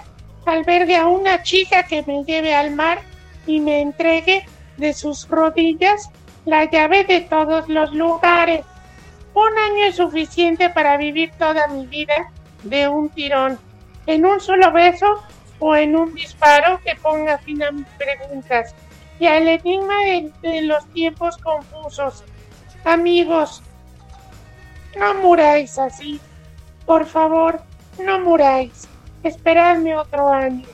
[0.46, 3.02] albergue a una chica que me lleve al mar
[3.46, 4.46] y me entregue
[4.78, 6.10] de sus rodillas
[6.46, 8.66] la llave de todos los lugares.
[9.34, 12.32] Un año es suficiente para vivir toda mi vida
[12.64, 13.60] de un tirón
[14.08, 15.24] en un solo beso
[15.60, 18.74] o en un disparo que ponga fin a mis preguntas.
[19.20, 22.24] y al enigma de, de los tiempos confusos.
[22.84, 23.62] Amigos,
[24.98, 26.20] no muráis así.
[26.86, 27.62] Por favor,
[28.04, 28.88] no muráis.
[29.24, 30.68] Esperadme otro año.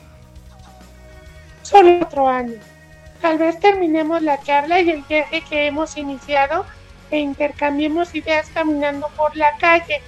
[1.62, 2.58] Solo otro año.
[3.20, 6.64] Tal vez terminemos la charla y el viaje que hemos iniciado
[7.10, 10.00] e intercambiemos ideas caminando por la calle,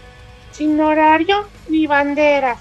[0.52, 2.58] sin horario ni banderas.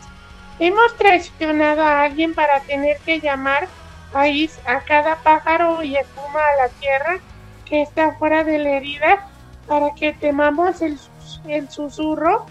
[0.60, 3.68] Hemos traicionado a alguien para tener que llamar
[4.12, 7.20] país a cada pájaro y espuma a la tierra
[7.66, 9.28] que está fuera de la herida
[9.68, 11.00] para que temamos el,
[11.48, 12.46] el susurro.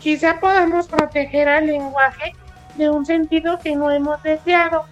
[0.00, 2.34] Quizá podamos proteger al lenguaje
[2.76, 4.86] de un sentido que no hemos deseado,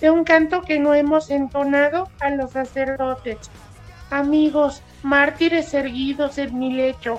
[0.00, 3.50] de un canto que no hemos entonado a los sacerdotes.
[4.10, 7.18] Amigos, mártires erguidos en mi lecho,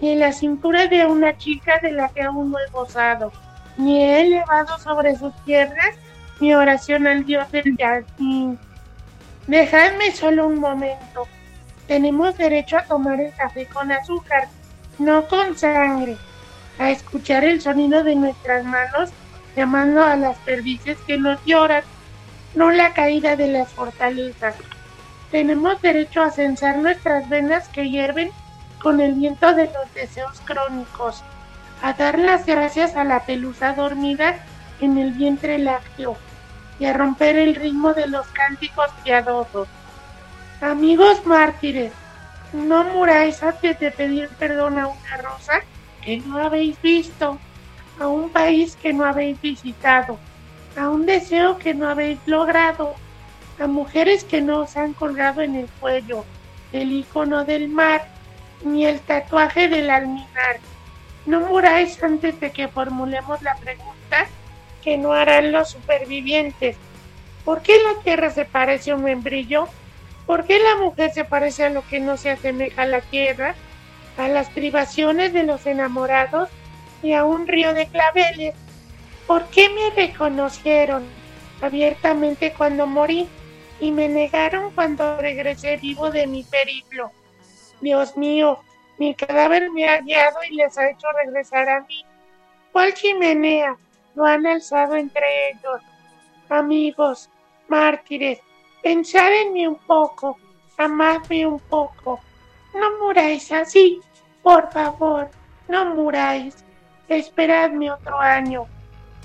[0.00, 3.32] en la cintura de una chica de la que aún no he gozado,
[3.76, 5.96] ni he elevado sobre sus piernas
[6.40, 8.58] mi oración al Dios del jardín.
[9.46, 11.26] Dejadme solo un momento.
[11.86, 14.48] Tenemos derecho a tomar el café con azúcar,
[14.98, 16.16] no con sangre,
[16.78, 19.10] a escuchar el sonido de nuestras manos
[19.56, 21.82] llamando a las perdices que nos lloran,
[22.54, 24.54] no la caída de las fortalezas.
[25.30, 28.30] Tenemos derecho a censar nuestras venas que hierven
[28.82, 31.22] con el viento de los deseos crónicos,
[31.82, 34.36] a dar las gracias a la pelusa dormida
[34.80, 36.16] en el vientre lácteo
[36.78, 39.68] y a romper el ritmo de los cánticos piadosos.
[40.60, 41.92] Amigos mártires,
[42.52, 45.60] no muráis antes de pedir perdón a una rosa
[46.02, 47.38] que no habéis visto,
[48.00, 50.18] a un país que no habéis visitado,
[50.76, 52.94] a un deseo que no habéis logrado,
[53.58, 56.24] a mujeres que no os han colgado en el cuello
[56.72, 58.17] el icono del mar
[58.62, 60.58] ni el tatuaje del alminar.
[61.26, 64.26] No muráis antes de que formulemos la pregunta
[64.82, 66.76] que no harán los supervivientes.
[67.44, 69.68] ¿Por qué la tierra se parece a un membrillo?
[70.26, 73.54] ¿Por qué la mujer se parece a lo que no se asemeja a la tierra?
[74.16, 76.48] A las privaciones de los enamorados
[77.02, 78.54] y a un río de claveles.
[79.26, 81.04] ¿Por qué me reconocieron
[81.60, 83.28] abiertamente cuando morí
[83.80, 87.12] y me negaron cuando regresé vivo de mi periplo?
[87.80, 88.58] Dios mío,
[88.98, 92.04] mi cadáver me ha guiado y les ha hecho regresar a mí.
[92.72, 93.76] ¿Cuál chimenea?
[94.14, 95.80] Lo han alzado entre ellos.
[96.48, 97.30] Amigos,
[97.68, 98.40] mártires,
[98.82, 100.36] pensad en mí un poco,
[100.76, 102.20] amadme un poco.
[102.74, 104.00] No muráis así,
[104.42, 105.30] por favor,
[105.68, 106.64] no muráis.
[107.08, 108.66] Esperadme otro año,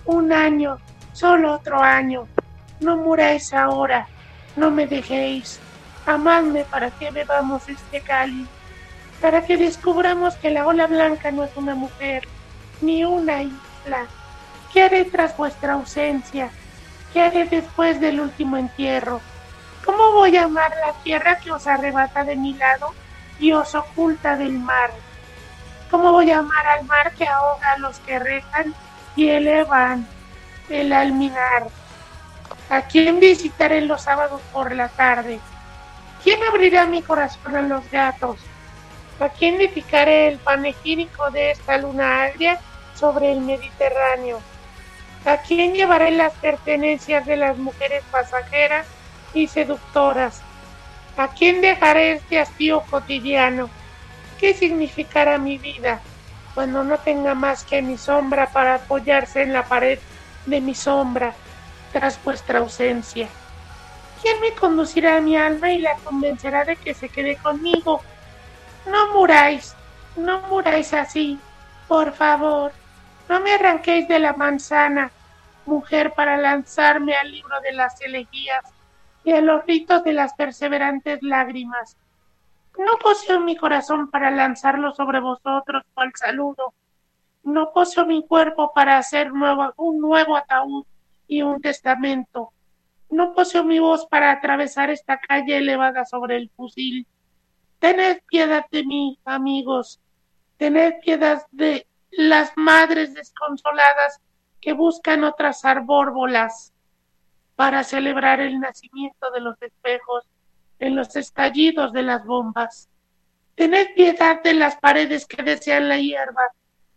[0.06, 0.78] un año,
[1.14, 2.28] solo otro año.
[2.80, 4.08] No muráis ahora,
[4.56, 5.60] no me dejéis.
[6.06, 8.48] Amadme para que bebamos este cáliz,
[9.22, 12.28] para que descubramos que la ola blanca no es una mujer,
[12.82, 14.06] ni una isla.
[14.74, 16.50] ¿Qué haré tras vuestra ausencia?
[17.14, 19.22] ¿Qué haré después del último entierro?
[19.86, 22.94] ¿Cómo voy a amar la tierra que os arrebata de mi lado
[23.40, 24.92] y os oculta del mar?
[25.90, 28.74] ¿Cómo voy a amar al mar que ahoga a los que rezan
[29.16, 30.08] y elevan
[30.70, 31.68] el alminar?
[32.70, 35.40] ¿A quién visitaré los sábados por la tarde?
[36.24, 38.38] ¿Quién abrirá mi corazón a los gatos?
[39.20, 42.62] ¿A quién dedicaré el panegírico de esta luna agria
[42.96, 44.40] sobre el Mediterráneo?
[45.26, 48.88] ¿A quién llevaré las pertenencias de las mujeres pasajeras
[49.34, 50.42] y seductoras?
[51.18, 53.70] ¿A quién dejaré este hastío cotidiano?
[54.40, 56.00] ¿Qué significará mi vida
[56.54, 60.00] cuando no tenga más que mi sombra para apoyarse en la pared
[60.46, 61.34] de mi sombra
[61.92, 63.28] tras vuestra ausencia?
[64.24, 68.00] ¿Quién me conducirá a mi alma y la convencerá de que se quede conmigo?
[68.90, 69.76] No muráis,
[70.16, 71.38] no muráis así,
[71.90, 72.72] por favor,
[73.28, 75.12] no me arranquéis de la manzana,
[75.66, 78.64] mujer, para lanzarme al libro de las elegías
[79.26, 81.98] y a los ritos de las perseverantes lágrimas.
[82.78, 86.74] No poseo mi corazón para lanzarlo sobre vosotros cual saludo.
[87.44, 90.86] No poseo mi cuerpo para hacer nuevo, un nuevo ataúd
[91.28, 92.54] y un testamento.
[93.14, 97.06] No poseo mi voz para atravesar esta calle elevada sobre el fusil.
[97.78, 100.02] Tened piedad de mí, amigos.
[100.58, 104.20] Tened piedad de las madres desconsoladas
[104.60, 106.74] que buscan otras arbórbolas
[107.56, 110.28] para celebrar el nacimiento de los espejos
[110.80, 112.90] en los estallidos de las bombas.
[113.54, 116.50] Tened piedad de las paredes que desean la hierba,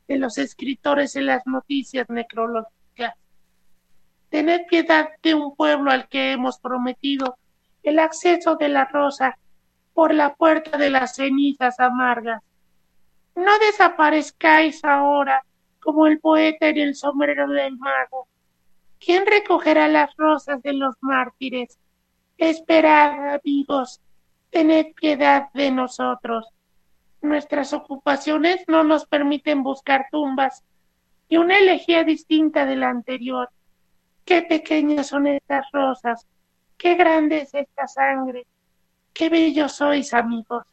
[0.08, 2.75] de los escritores en las noticias necrológicas.
[4.30, 7.38] Tened piedad de un pueblo al que hemos prometido
[7.82, 9.38] el acceso de la rosa
[9.94, 12.42] por la puerta de las cenizas amargas.
[13.34, 15.44] No desaparezcáis ahora
[15.80, 18.26] como el poeta en el sombrero del mago.
[18.98, 21.78] ¿Quién recogerá las rosas de los mártires?
[22.38, 24.00] Esperad, amigos,
[24.50, 26.48] tened piedad de nosotros.
[27.22, 30.64] Nuestras ocupaciones no nos permiten buscar tumbas
[31.28, 33.48] y una elegía distinta de la anterior.
[34.26, 36.26] Qué pequeñas son estas rosas,
[36.76, 38.44] qué grande es esta sangre,
[39.14, 40.64] qué bellos sois, amigos.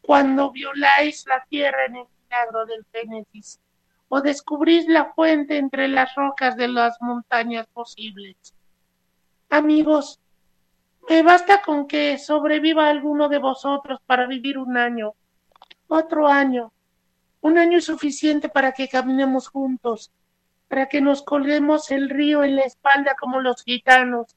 [0.00, 3.58] Cuando violáis la tierra en el milagro del Génesis,
[4.08, 8.36] o descubrís la fuente entre las rocas de las montañas posibles.
[9.50, 10.20] Amigos,
[11.08, 15.14] me basta con que sobreviva alguno de vosotros para vivir un año,
[15.88, 16.72] otro año.
[17.40, 20.12] Un año suficiente para que caminemos juntos,
[20.74, 24.34] para que nos colguemos el río en la espalda como los gitanos,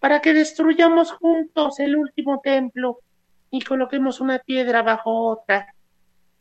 [0.00, 3.00] para que destruyamos juntos el último templo
[3.50, 5.74] y coloquemos una piedra bajo otra,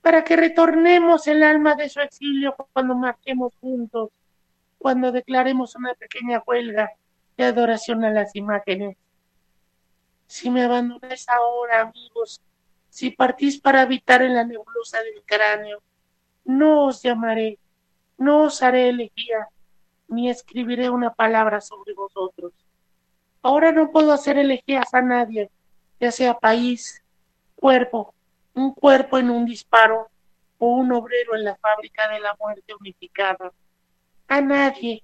[0.01, 4.11] para que retornemos el alma de su exilio cuando marchemos juntos,
[4.77, 6.91] cuando declaremos una pequeña huelga
[7.35, 8.95] de adoración a las imágenes.
[10.25, 12.41] Si me abandonáis ahora, amigos,
[12.87, 15.83] si partís para habitar en la nebulosa del cráneo,
[16.45, 17.59] no os llamaré,
[18.17, 19.47] no os haré elegía,
[20.07, 22.53] ni escribiré una palabra sobre vosotros.
[23.41, 25.49] Ahora no puedo hacer elegías a nadie,
[25.99, 27.03] ya sea país,
[27.55, 28.13] cuerpo,
[28.53, 30.09] un cuerpo en un disparo
[30.57, 33.51] o un obrero en la fábrica de la muerte unificada.
[34.27, 35.03] A nadie,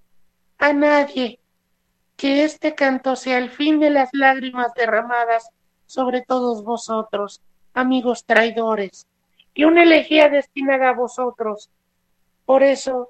[0.58, 1.40] a nadie,
[2.18, 5.50] que este canto sea el fin de las lágrimas derramadas
[5.86, 7.42] sobre todos vosotros,
[7.74, 9.08] amigos traidores,
[9.54, 11.70] y una elegía destinada a vosotros.
[12.46, 13.10] Por eso,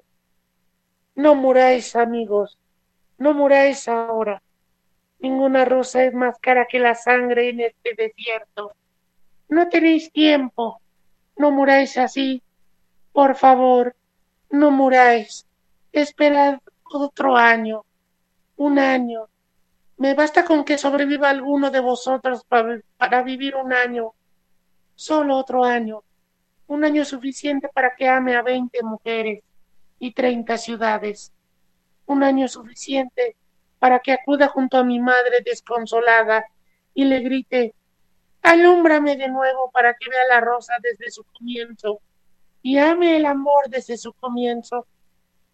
[1.14, 2.58] no muráis, amigos,
[3.18, 4.42] no muráis ahora.
[5.18, 8.72] Ninguna rosa es más cara que la sangre en este desierto.
[9.48, 10.80] No tenéis tiempo.
[11.36, 12.42] No muráis así.
[13.12, 13.96] Por favor,
[14.50, 15.46] no muráis.
[15.92, 17.84] Esperad otro año
[18.56, 19.28] un año.
[19.96, 24.12] Me basta con que sobreviva alguno de vosotros para, vivir un año,
[24.94, 26.02] solo otro año,
[26.66, 29.42] un año suficiente para que ame a veinte mujeres
[29.98, 31.32] y treinta ciudades,
[32.06, 33.36] un año suficiente
[33.78, 36.44] para que acuda junto a mi madre desconsolada
[36.94, 37.74] y le grite
[38.44, 42.02] Alúmbrame de nuevo para que vea la rosa desde su comienzo
[42.60, 44.86] y ame el amor desde su comienzo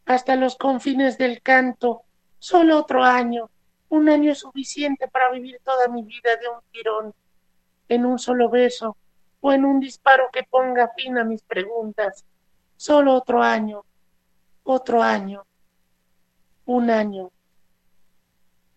[0.06, 2.02] hasta los confines del canto.
[2.40, 3.48] Solo otro año,
[3.90, 7.14] un año suficiente para vivir toda mi vida de un tirón,
[7.88, 8.96] en un solo beso
[9.40, 12.24] o en un disparo que ponga fin a mis preguntas.
[12.76, 13.84] Solo otro año,
[14.64, 15.44] otro año,
[16.66, 17.30] un año.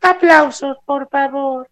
[0.02, 1.70] Aplausos, por favor.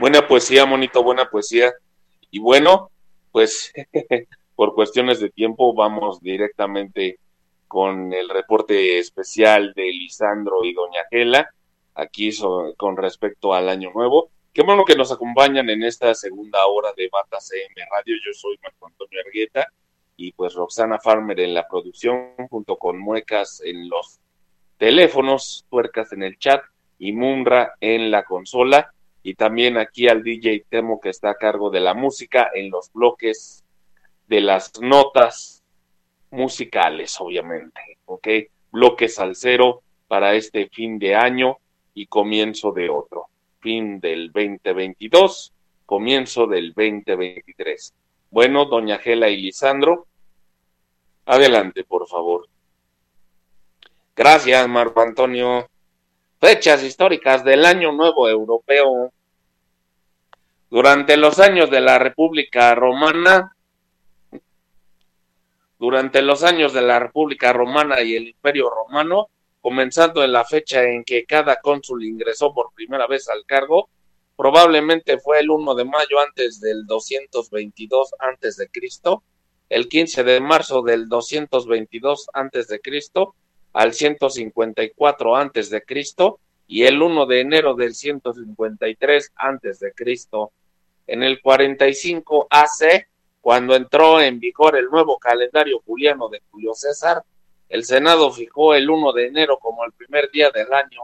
[0.00, 1.74] Buena poesía, monito, buena poesía.
[2.30, 2.90] Y bueno,
[3.32, 3.72] pues
[4.54, 7.18] por cuestiones de tiempo vamos directamente
[7.66, 11.48] con el reporte especial de Lisandro y Doña Gela,
[11.94, 12.30] aquí
[12.76, 14.30] con respecto al Año Nuevo.
[14.52, 18.16] Qué bueno que nos acompañan en esta segunda hora de Bata CM Radio.
[18.24, 19.68] Yo soy Marco Antonio Argueta
[20.16, 24.18] y pues Roxana Farmer en la producción, junto con Muecas en los
[24.76, 26.62] teléfonos, Tuercas en el chat
[26.98, 28.92] y Munra en la consola
[29.22, 32.92] y también aquí al DJ Temo que está a cargo de la música en los
[32.92, 33.64] bloques
[34.26, 35.62] de las notas
[36.30, 38.28] musicales, obviamente, ¿ok?
[38.70, 41.58] Bloques al cero para este fin de año
[41.94, 43.26] y comienzo de otro.
[43.60, 45.52] Fin del 2022,
[45.84, 47.94] comienzo del 2023.
[48.30, 50.06] Bueno, doña Gela y Lisandro,
[51.26, 52.48] adelante, por favor.
[54.16, 55.68] Gracias, Marco Antonio.
[56.40, 59.12] Fechas históricas del Año Nuevo Europeo.
[60.70, 63.54] Durante los años de la República Romana,
[65.78, 69.28] durante los años de la República Romana y el Imperio Romano,
[69.60, 73.90] comenzando en la fecha en que cada cónsul ingresó por primera vez al cargo,
[74.34, 79.24] probablemente fue el 1 de mayo antes del 222 antes de Cristo,
[79.68, 83.34] el 15 de marzo del 222 antes de Cristo,
[83.72, 90.52] al 154 antes de Cristo y el 1 de enero del 153 antes de Cristo.
[91.06, 93.08] En el 45 AC,
[93.40, 97.24] cuando entró en vigor el nuevo calendario juliano de Julio César,
[97.68, 101.00] el Senado fijó el 1 de enero como el primer día del año.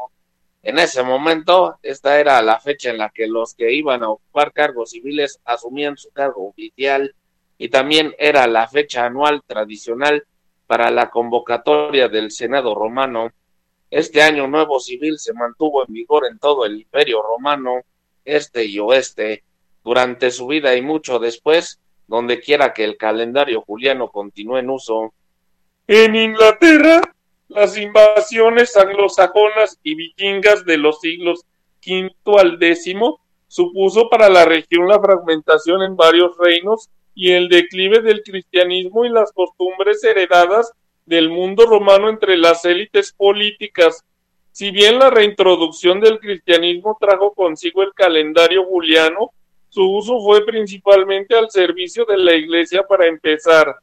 [0.63, 4.53] En ese momento, esta era la fecha en la que los que iban a ocupar
[4.53, 7.15] cargos civiles asumían su cargo oficial
[7.59, 10.27] y también era la fecha anual tradicional
[10.67, 13.31] para la convocatoria del Senado romano.
[13.91, 17.83] Este año nuevo civil se mantuvo en vigor en todo el imperio romano,
[18.25, 19.45] este y oeste,
[19.85, 25.15] durante su vida y mucho después, donde quiera que el calendario juliano continúe en uso.
[25.87, 27.01] En Inglaterra,
[27.49, 31.45] las invasiones anglosajonas y vikingas de los siglos
[31.87, 32.11] V
[32.41, 32.95] al X
[33.47, 39.09] supuso para la región la fragmentación en varios reinos y el declive del cristianismo y
[39.09, 40.71] las costumbres heredadas
[41.07, 44.05] del mundo romano entre las élites políticas.
[44.53, 49.31] Si bien la reintroducción del cristianismo trajo consigo el calendario juliano,
[49.71, 53.77] su uso fue principalmente al servicio de la Iglesia para empezar.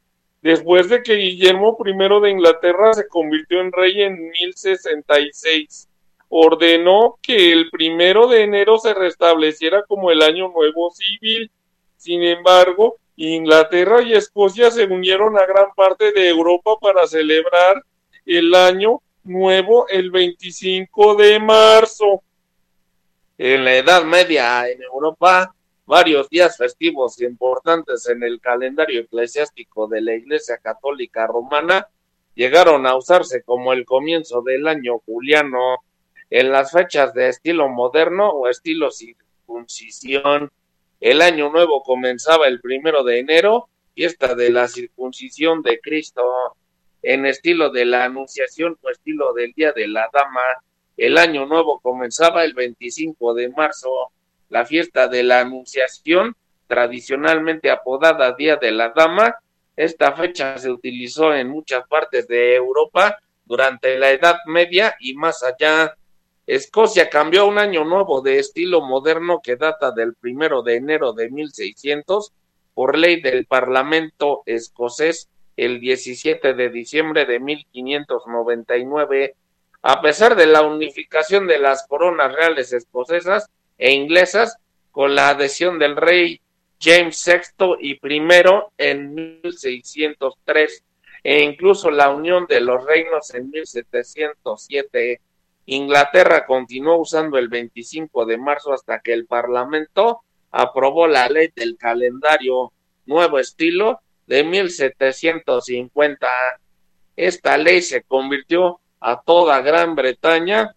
[0.44, 5.90] Después de que Guillermo I de Inglaterra se convirtió en rey en 1066,
[6.30, 11.50] ordenó que el primero de enero se restableciera como el año nuevo civil.
[11.98, 17.84] Sin embargo, Inglaterra y Escocia se unieron a gran parte de Europa para celebrar
[18.26, 22.24] el año nuevo el 25 de marzo.
[23.38, 25.54] En la Edad Media en Europa,
[25.86, 31.88] varios días festivos importantes en el calendario eclesiástico de la Iglesia Católica Romana
[32.36, 35.84] llegaron a usarse como el comienzo del año juliano
[36.30, 40.52] en las fechas de estilo moderno o estilo circuncisión
[41.04, 46.24] el año nuevo comenzaba el primero de enero, fiesta de la circuncisión de Cristo,
[47.02, 50.40] en estilo de la Anunciación o estilo del Día de la Dama.
[50.96, 54.14] El año nuevo comenzaba el 25 de marzo,
[54.48, 56.38] la fiesta de la Anunciación,
[56.68, 59.36] tradicionalmente apodada Día de la Dama.
[59.76, 65.44] Esta fecha se utilizó en muchas partes de Europa durante la Edad Media y más
[65.44, 65.98] allá
[66.46, 71.14] Escocia cambió a un año nuevo de estilo moderno que data del primero de enero
[71.14, 72.34] de 1600
[72.74, 79.36] por ley del Parlamento escocés el 17 de diciembre de 1599.
[79.84, 84.58] A pesar de la unificación de las coronas reales escocesas e inglesas
[84.92, 86.42] con la adhesión del rey
[86.82, 88.22] James VI y I
[88.78, 90.84] en 1603
[91.24, 95.22] e incluso la unión de los reinos en 1707
[95.66, 101.78] Inglaterra continuó usando el 25 de marzo hasta que el Parlamento aprobó la ley del
[101.78, 102.74] calendario.
[103.06, 106.28] Nuevo estilo de 1750.
[107.16, 110.76] Esta ley se convirtió a toda Gran Bretaña,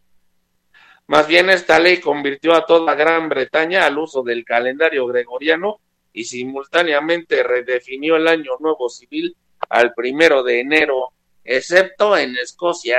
[1.09, 5.79] más bien esta ley convirtió a toda Gran Bretaña al uso del calendario gregoriano
[6.13, 9.37] y simultáneamente redefinió el año nuevo civil
[9.69, 11.13] al primero de enero,
[11.45, 12.99] excepto en Escocia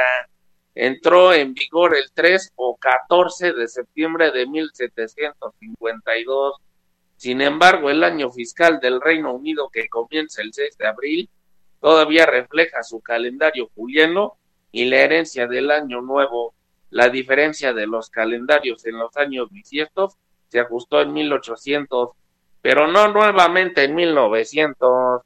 [0.79, 6.53] entró en vigor el 3 o 14 de septiembre de 1752.
[7.15, 11.31] Sin embargo, el año fiscal del Reino Unido, que comienza el 6 de abril,
[11.81, 14.37] todavía refleja su calendario juliano
[14.71, 16.53] y la herencia del año nuevo.
[16.91, 20.13] La diferencia de los calendarios en los años bisiestos
[20.47, 22.09] se ajustó en 1800,
[22.61, 25.23] pero no nuevamente en 1900.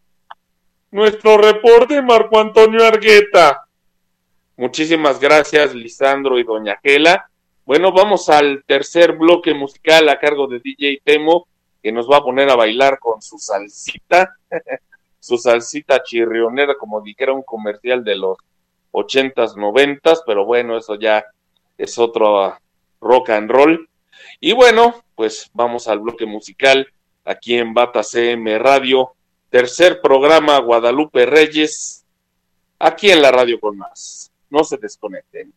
[0.91, 3.66] Nuestro reporte, Marco Antonio Argueta.
[4.62, 7.28] Muchísimas gracias, Lisandro y Doña Gela.
[7.66, 11.47] Bueno, vamos al tercer bloque musical a cargo de DJ Temo,
[11.82, 14.36] que nos va a poner a bailar con su salsita,
[15.20, 18.38] su salsita chirrionera, como dijera un comercial de los
[18.91, 21.26] ochentas, noventas, pero bueno, eso ya
[21.76, 22.55] es otro
[23.01, 23.89] rock and roll.
[24.39, 26.88] Y bueno, pues vamos al bloque musical
[27.26, 29.14] aquí en Bata CM Radio,
[29.49, 32.05] tercer programa Guadalupe Reyes,
[32.78, 35.54] aquí en la radio con más no se desconecten.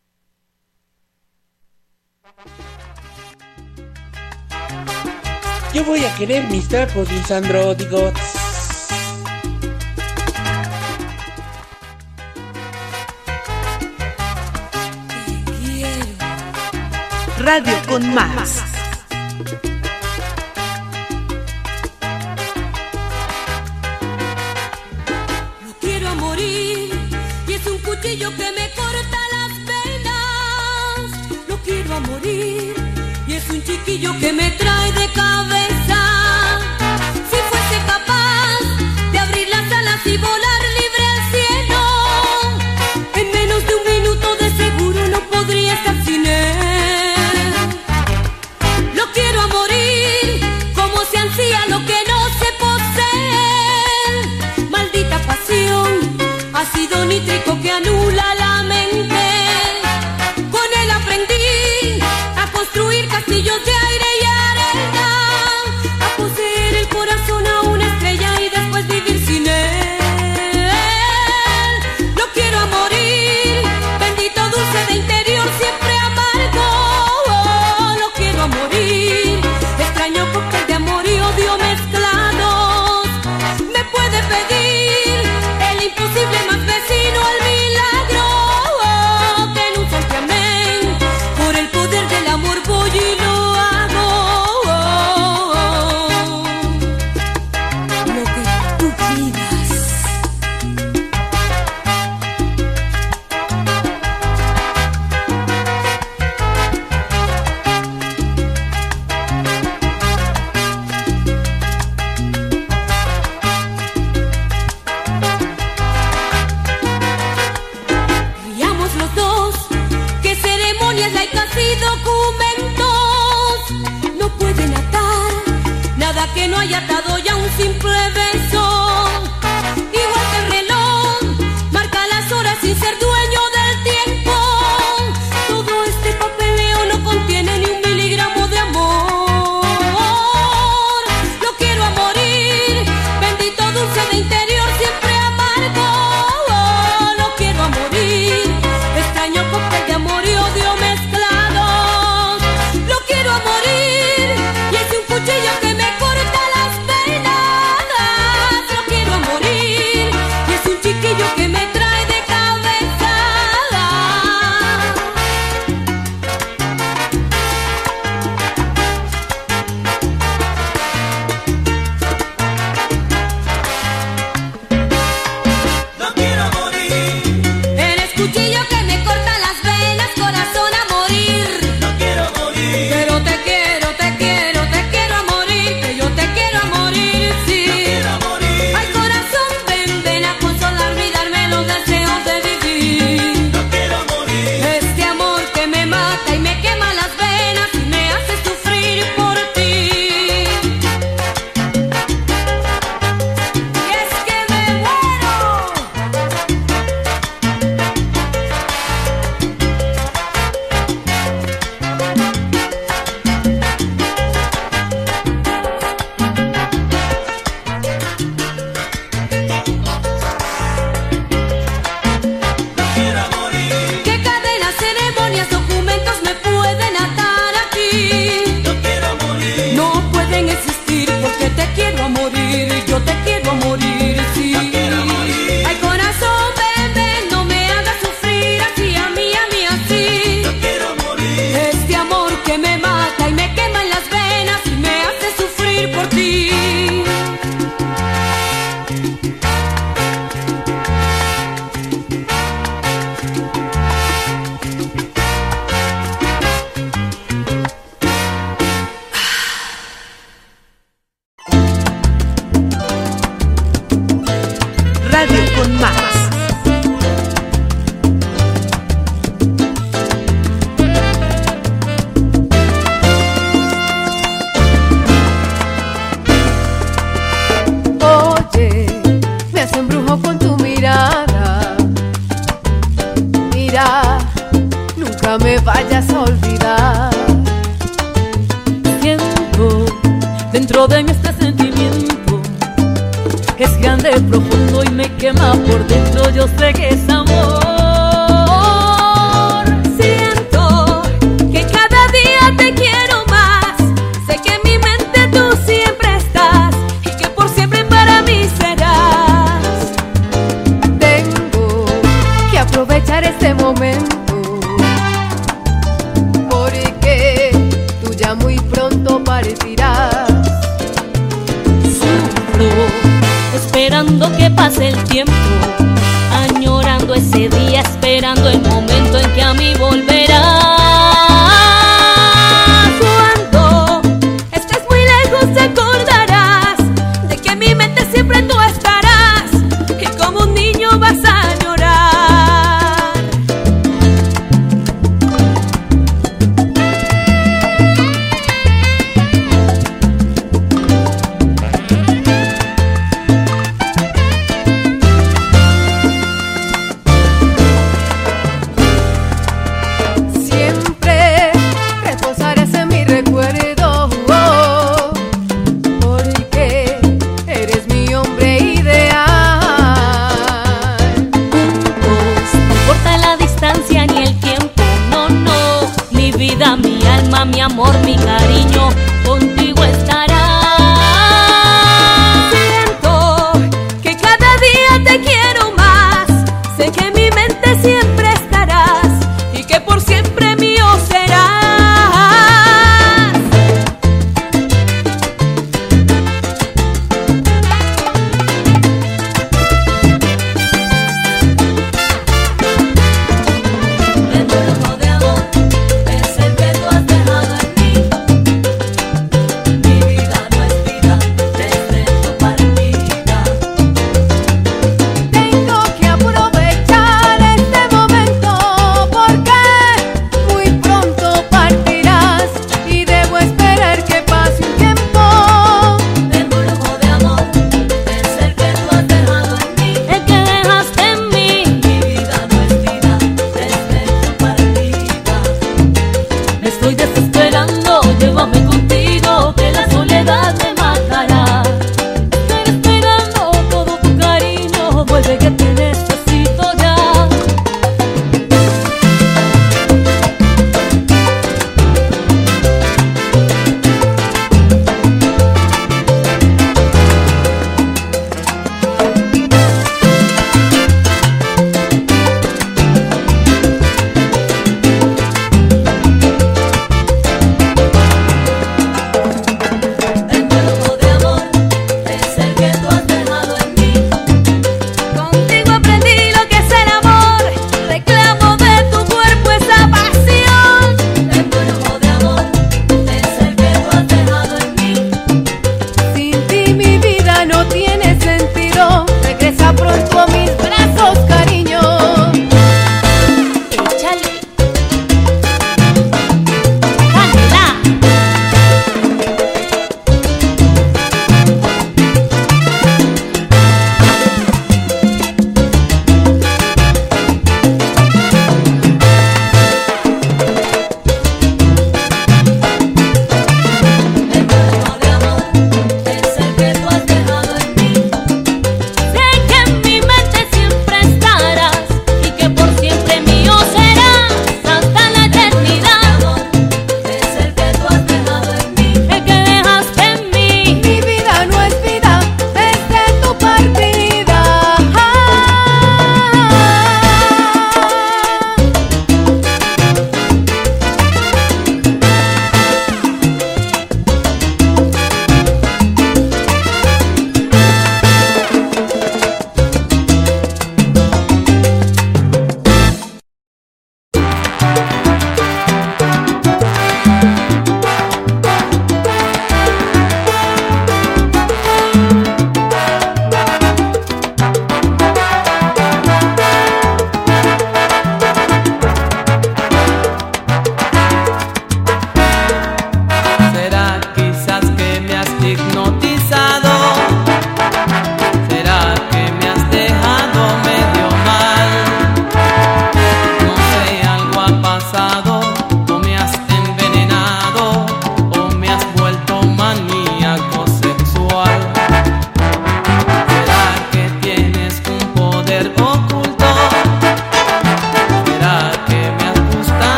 [5.74, 8.12] Yo voy a querer mis trapos, Lisandro, digo.
[17.38, 18.83] Radio con más.
[34.04, 34.63] Un chiquillo que me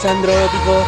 [0.00, 0.84] Lisandro, digo.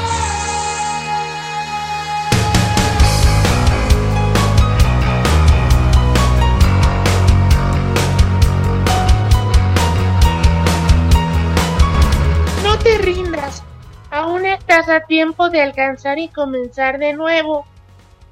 [12.62, 13.64] No te rindas.
[14.12, 17.66] Aún estás a tiempo de alcanzar y comenzar de nuevo.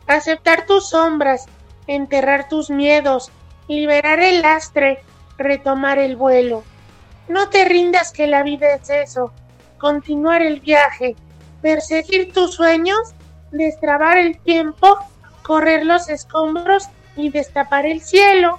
[0.06, 1.46] Aceptar tus sombras,
[1.88, 3.32] enterrar tus miedos,
[3.66, 5.02] liberar el lastre,
[5.38, 6.62] retomar el vuelo.
[7.26, 9.32] No te rindas que la vida es eso.
[9.78, 11.16] Continuar el viaje,
[11.62, 12.98] perseguir tus sueños,
[13.52, 14.98] destrabar el tiempo,
[15.42, 18.58] correr los escombros y destapar el cielo.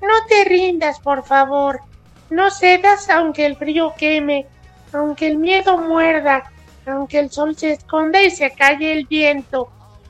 [0.00, 1.80] No te rindas, por favor.
[2.30, 4.46] No cedas aunque el frío queme,
[4.92, 6.50] aunque el miedo muerda,
[6.86, 9.68] aunque el sol se esconda y se calle el viento.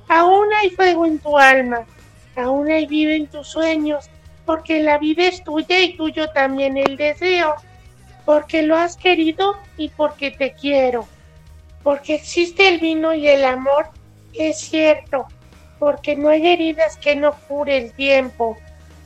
[0.08, 1.84] Aún hay fuego en tu alma,
[2.36, 4.10] aún hay vida en tus sueños,
[4.44, 7.54] porque la vida es tuya y tuyo también el deseo,
[8.24, 11.06] porque lo has querido y porque te quiero,
[11.82, 13.88] porque existe el vino y el amor,
[14.34, 15.26] es cierto,
[15.78, 18.56] porque no hay heridas que no cure el tiempo.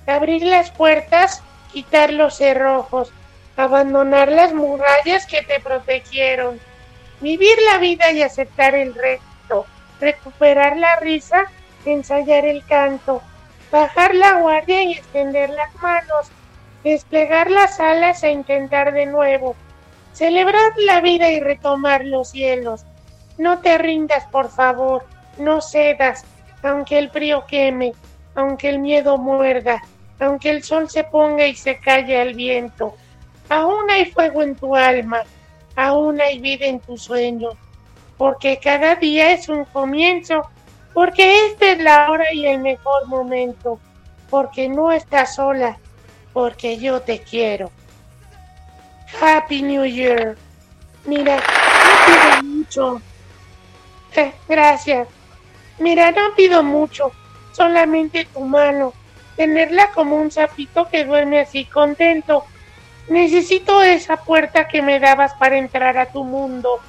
[0.06, 3.12] Abrir las puertas, quitar los cerrojos,
[3.56, 6.60] abandonar las murallas que te protegieron,
[7.20, 9.66] vivir la vida y aceptar el reto,
[10.00, 11.46] recuperar la risa,
[11.84, 13.22] ensayar el canto,
[13.70, 16.30] bajar la guardia y extender las manos,
[16.86, 19.56] desplegar las alas e intentar de nuevo,
[20.12, 22.84] celebrar la vida y retomar los cielos.
[23.38, 25.04] No te rindas, por favor,
[25.36, 26.24] no cedas,
[26.62, 27.92] aunque el frío queme,
[28.36, 29.82] aunque el miedo muerda,
[30.20, 32.94] aunque el sol se ponga y se calle al viento.
[33.48, 35.22] Aún hay fuego en tu alma,
[35.74, 37.50] aún hay vida en tu sueño,
[38.16, 40.48] porque cada día es un comienzo,
[40.94, 43.80] porque esta es la hora y el mejor momento,
[44.30, 45.80] porque no estás sola,
[46.36, 47.70] porque yo te quiero.
[49.22, 50.36] Happy New Year.
[51.06, 53.02] Mira, no pido mucho.
[54.14, 55.08] Eh, gracias.
[55.78, 57.10] Mira, no pido mucho,
[57.52, 58.92] solamente tu mano,
[59.34, 62.44] tenerla como un sapito que duerme así contento.
[63.08, 66.80] Necesito esa puerta que me dabas para entrar a tu mundo,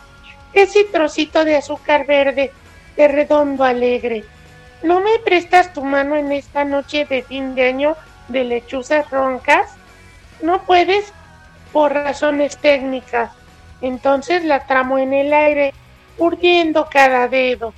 [0.51, 2.51] ese trocito de azúcar verde,
[2.97, 4.25] de redondo alegre.
[4.83, 7.95] ¿No me prestas tu mano en esta noche de fin de año
[8.27, 9.75] de lechuzas roncas?
[10.41, 11.13] No puedes
[11.71, 13.31] por razones técnicas.
[13.81, 15.73] Entonces la tramo en el aire,
[16.17, 17.73] urdiendo cada dedo,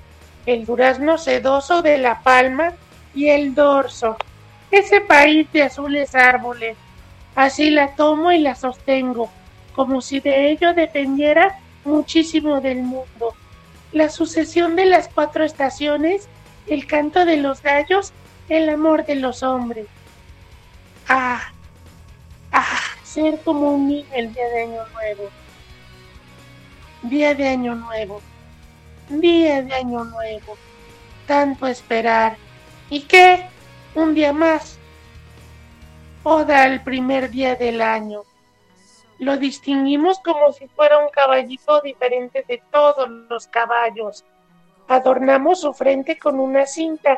[0.46, 2.74] el durazno sedoso de la palma
[3.14, 4.18] y el dorso,
[4.72, 6.78] ese país de azules árboles.
[7.36, 9.30] Así la tomo y la sostengo,
[9.76, 13.34] como si de ello dependiera muchísimo del mundo.
[13.92, 16.30] La sucesión de las cuatro estaciones,
[16.68, 18.14] el canto de los gallos,
[18.48, 19.88] el amor de los hombres.
[21.12, 21.42] Ah,
[22.52, 25.30] ah, ser como un niño el día de Año Nuevo.
[27.02, 28.22] Día de Año Nuevo.
[29.10, 30.56] Día de Año Nuevo.
[31.26, 32.38] Tanto esperar.
[32.92, 33.48] ¿Y qué?
[33.96, 34.78] Un día más.
[36.22, 38.22] Oda al primer día del año.
[39.18, 44.26] Lo distinguimos como si fuera un caballito diferente de todos los caballos.
[44.88, 47.18] Adornamos su frente con una cinta.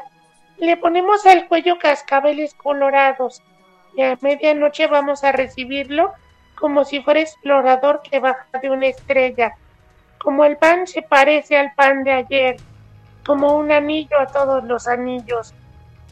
[0.60, 3.44] Le ponemos al cuello cascabeles colorados
[3.96, 6.14] y a medianoche vamos a recibirlo
[6.56, 9.56] como si fuera explorador que baja de una estrella,
[10.20, 12.58] como el pan se parece al pan de ayer,
[13.26, 15.54] como un anillo a todos los anillos.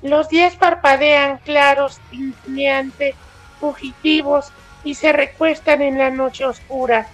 [0.01, 3.15] Los días parpadean claros, tintineantes,
[3.59, 4.51] fugitivos
[4.83, 7.07] y se recuestan en la noche oscura.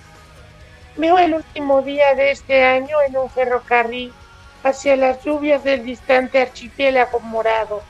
[0.95, 4.13] Veo el último día de este año en un ferrocarril
[4.63, 7.83] hacia las lluvias del distante archipiélago morado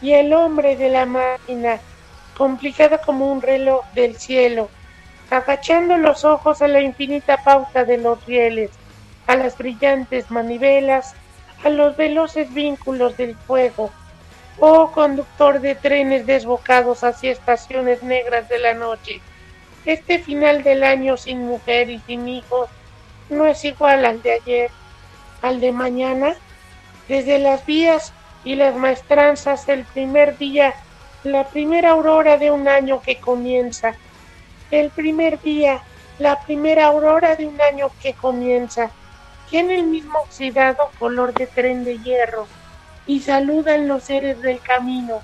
[0.00, 1.78] y el hombre de la máquina
[2.36, 4.68] complicada como un reloj del cielo,
[5.30, 8.70] agachando los ojos a la infinita pauta de los rieles,
[9.26, 11.14] a las brillantes manivelas,
[11.64, 13.90] a los veloces vínculos del fuego.
[14.58, 19.20] Oh conductor de trenes desbocados hacia estaciones negras de la noche,
[19.84, 22.68] este final del año sin mujer y sin hijos
[23.30, 24.70] no es igual al de ayer,
[25.42, 26.34] al de mañana.
[27.08, 28.12] Desde las vías
[28.44, 30.74] y las maestranzas el primer día
[31.26, 33.94] la primera aurora de un año que comienza.
[34.70, 35.82] El primer día,
[36.20, 38.90] la primera aurora de un año que comienza.
[39.50, 42.46] Tiene el mismo oxidado color de tren de hierro
[43.06, 45.20] y saludan los seres del camino,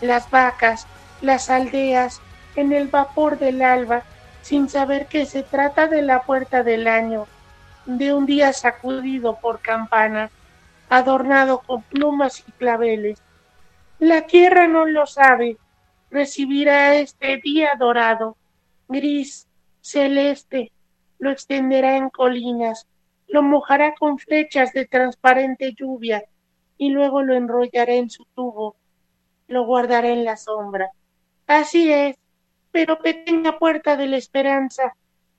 [0.00, 0.86] las vacas,
[1.20, 2.20] las aldeas,
[2.54, 4.02] en el vapor del alba,
[4.42, 7.26] sin saber que se trata de la puerta del año,
[7.86, 10.30] de un día sacudido por campana,
[10.88, 13.18] adornado con plumas y claveles
[14.02, 15.58] la tierra no lo sabe.
[16.10, 18.36] Recibirá este día dorado,
[18.88, 19.46] gris,
[19.80, 20.72] celeste,
[21.20, 22.88] lo extenderá en colinas,
[23.28, 26.24] lo mojará con flechas de transparente lluvia.
[26.76, 28.74] Y luego lo enrollará en su tubo,
[29.46, 30.90] lo guardará en la sombra.
[31.46, 32.16] Así es,
[32.72, 34.96] pero pequeña puerta de la esperanza,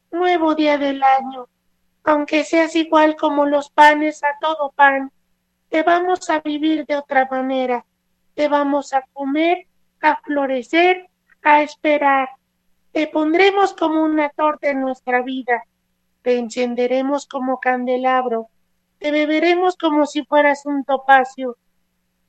[0.10, 1.50] nuevo día del año,
[2.06, 5.12] aunque seas igual como los panes a todo pan,
[5.68, 7.84] te vamos a vivir de otra manera
[8.36, 9.68] te vamos a comer,
[10.02, 11.10] a florecer,
[11.42, 12.30] a esperar.
[12.92, 15.64] Te pondremos como una torta en nuestra vida,
[16.22, 18.50] te encenderemos como candelabro,
[19.00, 21.58] te beberemos como si fueras un topacio.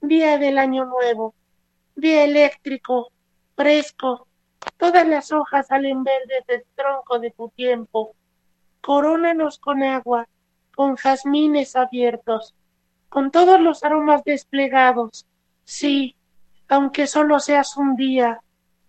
[0.01, 1.35] Día del año nuevo,
[1.95, 3.11] día eléctrico,
[3.57, 4.27] fresco,
[4.77, 8.15] todas las hojas salen verdes del tronco de tu tiempo.
[8.81, 10.29] Corónanos con agua,
[10.75, 12.55] con jazmines abiertos,
[13.09, 15.27] con todos los aromas desplegados,
[15.65, 16.17] Sí,
[16.69, 18.41] aunque solo seas un día,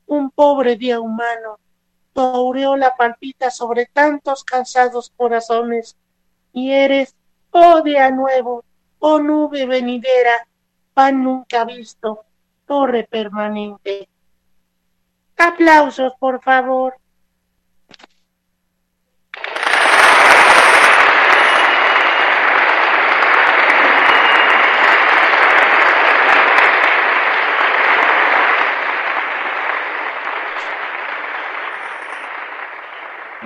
[0.08, 1.60] un pobre día humano,
[2.14, 5.98] tu aureola palpita sobre tantos cansados corazones,
[6.54, 7.16] y eres,
[7.52, 8.64] oh día nuevo,
[9.00, 10.48] oh nube venidera,
[10.94, 12.26] pan nunca visto,
[12.66, 14.08] torre permanente.
[15.38, 16.96] Aplausos, por favor.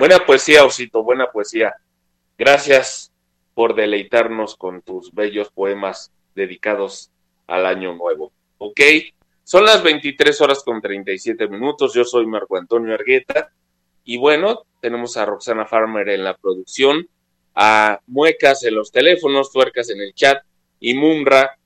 [0.00, 1.74] Buena poesía, Osito, buena poesía.
[2.38, 3.12] Gracias
[3.52, 7.10] por deleitarnos con tus bellos poemas dedicados
[7.46, 8.32] al año nuevo.
[8.56, 8.80] ¿Ok?
[9.44, 11.92] Son las 23 horas con 37 minutos.
[11.92, 13.52] Yo soy Marco Antonio Argueta.
[14.02, 17.06] Y bueno, tenemos a Roxana Farmer en la producción,
[17.54, 20.42] a Muecas en los teléfonos, Tuercas en el chat
[20.80, 21.58] y Mumra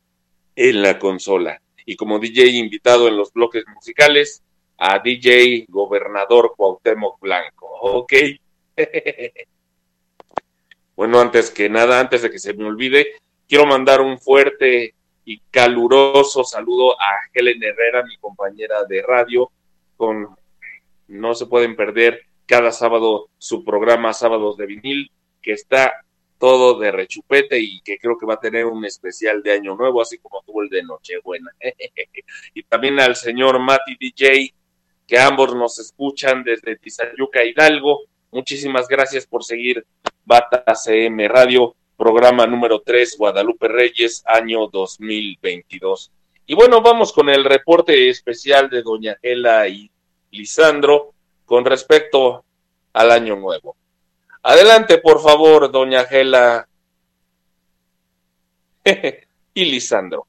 [0.57, 1.63] en la consola.
[1.87, 4.43] Y como DJ invitado en los bloques musicales,
[4.79, 7.67] a DJ Gobernador Cuauhtémoc Blanco.
[7.81, 8.13] ¿Ok?
[10.97, 13.15] bueno, antes que nada, antes de que se me olvide,
[13.49, 14.95] quiero mandar un fuerte
[15.25, 19.51] y caluroso saludo a Helen Herrera, mi compañera de radio,
[19.97, 20.37] con
[21.09, 25.11] no se pueden perder cada sábado su programa Sábados de Vinil,
[25.41, 26.05] que está
[26.39, 30.03] todo de rechupete y que creo que va a tener un especial de Año Nuevo,
[30.03, 31.51] así como tuvo el de Nochebuena.
[32.55, 34.53] y también al señor Mati DJ,
[35.07, 38.03] que ambos nos escuchan desde Tizayuca Hidalgo.
[38.31, 39.85] Muchísimas gracias por seguir
[40.25, 46.11] Bata CM Radio, programa número 3, Guadalupe Reyes, año 2022.
[46.47, 49.91] Y bueno, vamos con el reporte especial de Doña Gela y
[50.31, 51.15] Lisandro
[51.45, 52.45] con respecto
[52.93, 53.77] al año nuevo.
[54.43, 56.69] Adelante, por favor, doña Gela
[59.55, 60.27] y Lisandro.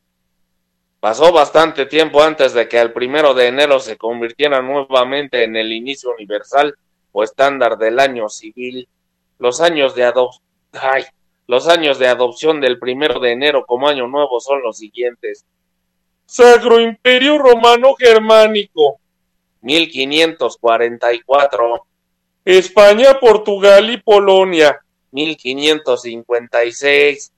[1.05, 5.71] Pasó bastante tiempo antes de que el primero de enero se convirtiera nuevamente en el
[5.71, 6.75] inicio universal
[7.11, 8.89] o estándar del año civil.
[9.37, 10.41] Los años de adopción,
[11.45, 15.45] los años de adopción del primero de enero como año nuevo son los siguientes.
[16.25, 18.99] Sacro Imperio Romano Germánico.
[19.61, 21.85] 1544.
[22.45, 24.81] España, Portugal y Polonia.
[25.11, 27.31] 1556.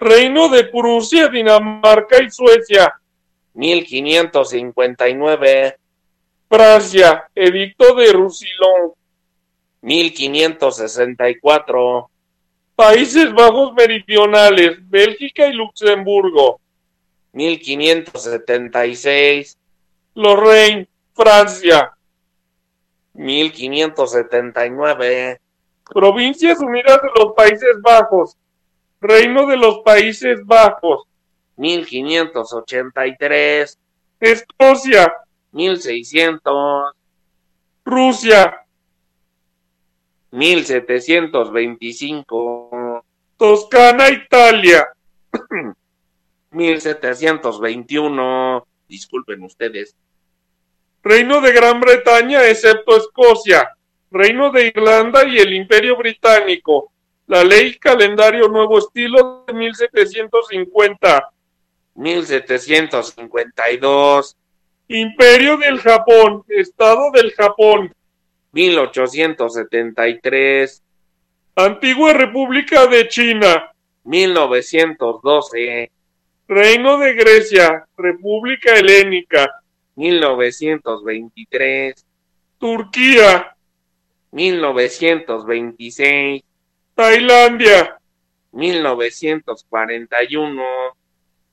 [0.00, 2.98] Reino de Prusia, Dinamarca y Suecia.
[3.52, 5.76] 1559.
[6.48, 8.94] Francia, Edicto de Roussillon.
[9.82, 12.10] 1564.
[12.74, 16.58] Países Bajos Meridionales, Bélgica y Luxemburgo.
[17.32, 19.58] 1576.
[20.14, 21.92] Lorraine, Francia.
[23.12, 25.38] 1579.
[25.84, 28.38] Provincias Unidas de los Países Bajos.
[29.00, 31.04] Reino de los Países Bajos.
[31.56, 33.78] 1583.
[34.20, 35.12] Escocia.
[35.52, 36.94] 1600.
[37.84, 38.66] Rusia.
[40.30, 43.04] 1725.
[43.36, 44.88] Toscana, Italia.
[46.50, 48.66] 1721.
[48.88, 49.94] Disculpen ustedes.
[51.02, 53.74] Reino de Gran Bretaña, excepto Escocia,
[54.10, 56.92] Reino de Irlanda y el Imperio Británico.
[57.30, 61.30] La ley calendario nuevo estilo de 1750.
[61.94, 64.36] 1752.
[64.88, 67.94] Imperio del Japón, Estado del Japón.
[68.50, 70.82] 1873.
[71.54, 73.70] Antigua República de China.
[74.02, 75.92] 1912.
[76.48, 79.62] Reino de Grecia, República Helénica.
[79.94, 82.04] 1923.
[82.58, 83.54] Turquía.
[84.32, 86.42] 1926.
[87.00, 87.96] Tailandia.
[88.52, 90.62] 1941.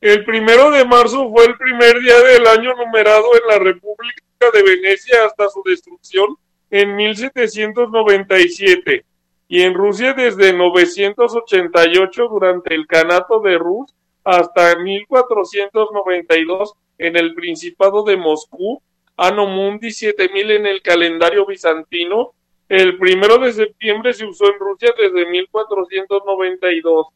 [0.01, 4.61] El primero de marzo fue el primer día del año numerado en la República de
[4.61, 6.35] Venecia hasta su destrucción
[6.69, 9.05] en 1797
[9.47, 13.95] y en Rusia desde 988 durante el Canato de Rus
[14.25, 18.81] hasta 1492 en el Principado de Moscú,
[19.17, 22.33] Mundi 7000 en el calendario bizantino,
[22.69, 27.07] el primero de septiembre se usó en Rusia desde 1492,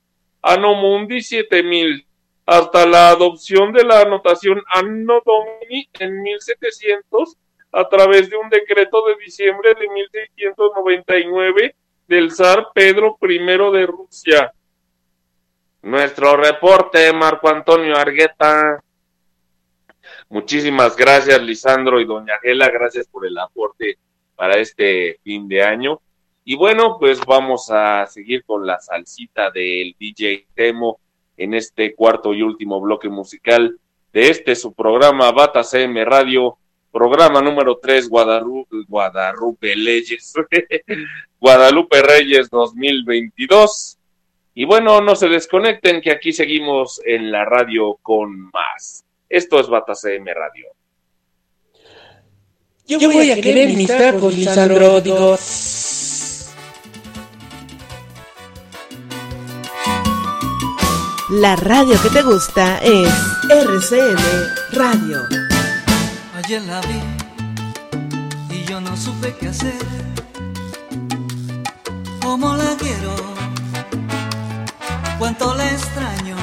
[0.41, 2.05] Anno Mundi 7000,
[2.45, 7.37] hasta la adopción de la anotación Anno Domini en 1700
[7.73, 11.75] a través de un decreto de diciembre de 1699
[12.07, 14.53] del zar Pedro I de Rusia.
[15.81, 18.81] Nuestro reporte, Marco Antonio Argueta.
[20.29, 22.69] Muchísimas gracias, Lisandro y Doña Gela.
[22.69, 23.97] Gracias por el aporte
[24.41, 26.01] para este fin de año.
[26.43, 30.99] Y bueno, pues vamos a seguir con la salsita del DJ Temo
[31.37, 33.77] en este cuarto y último bloque musical
[34.11, 36.57] de este su programa Bata CM Radio,
[36.91, 40.33] programa número 3 Guadalupe, Guadalupe Leyes,
[41.39, 43.99] Guadalupe Reyes 2022.
[44.55, 49.05] Y bueno, no se desconecten que aquí seguimos en la radio con más.
[49.29, 50.65] Esto es Bata CM Radio.
[52.87, 55.37] Yo, Yo voy, a querer mis tacos, Lisandro, digo.
[61.29, 63.09] La radio que te gusta es
[63.49, 64.19] RCM
[64.73, 65.19] Radio.
[66.35, 70.11] Ayer la vi y yo no supe qué hacer.
[72.21, 73.13] cómo la quiero,
[75.19, 76.35] cuánto la extraño.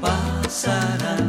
[0.00, 1.25] Pasarán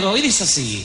[0.00, 0.16] caballero.
[0.16, 0.84] Y dice así.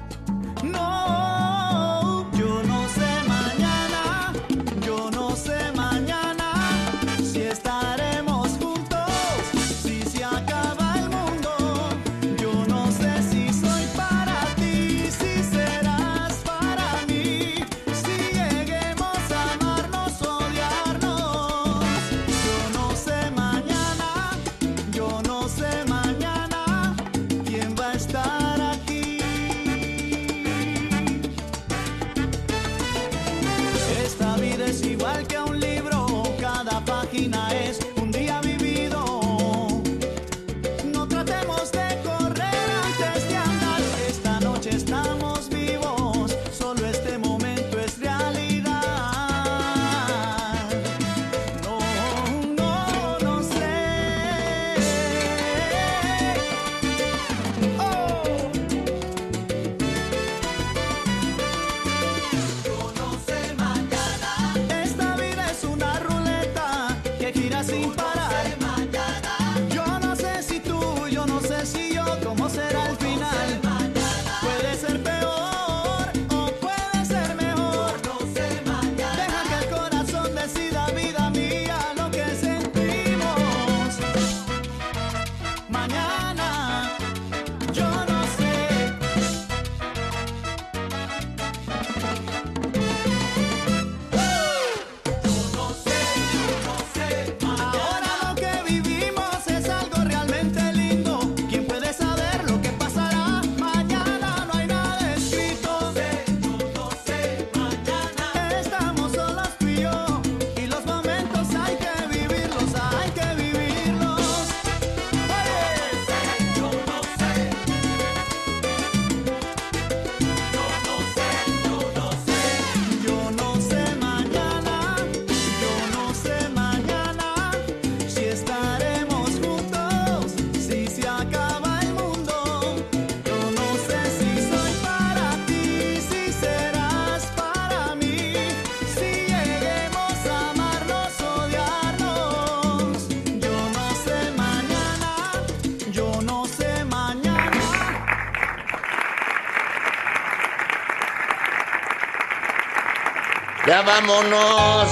[153.91, 154.87] Vámonos.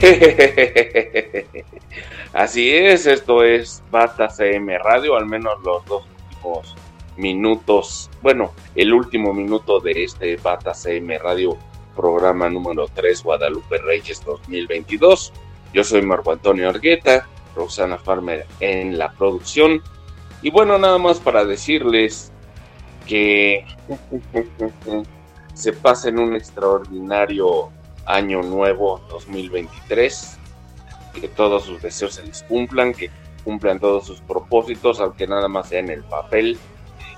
[2.32, 6.74] Así es, esto es Basta CM Radio, al menos los dos últimos
[7.16, 11.58] minutos, bueno, el último minuto de este Bata CM Radio,
[11.94, 15.32] programa número 3, Guadalupe Reyes 2022.
[15.74, 19.82] Yo soy Marco Antonio Argueta, Roxana Farmer en la producción.
[20.42, 22.32] Y bueno, nada más para decirles
[23.06, 23.64] que
[25.54, 27.70] se pasen un extraordinario
[28.06, 30.38] año nuevo 2023,
[31.20, 33.10] que todos sus deseos se les cumplan, que
[33.44, 36.58] cumplan todos sus propósitos, aunque nada más sea en el papel.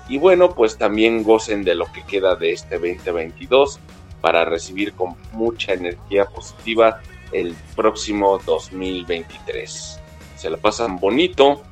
[0.07, 3.79] Y bueno, pues también gocen de lo que queda de este 2022
[4.21, 9.99] para recibir con mucha energía positiva el próximo 2023.
[10.35, 11.63] Se la pasan bonito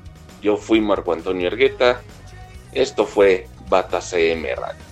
[0.43, 2.01] Yo fui Marco Antonio Ergueta.
[2.73, 4.83] Esto fue Bata CM Radio.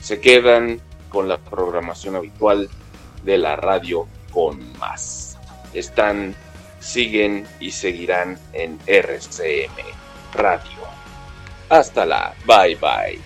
[0.00, 2.68] Se quedan con la programación habitual
[3.22, 5.38] de la radio con más.
[5.74, 6.34] Están,
[6.80, 9.76] siguen y seguirán en RCM
[10.32, 10.86] Radio.
[11.68, 13.25] Hasta la bye bye.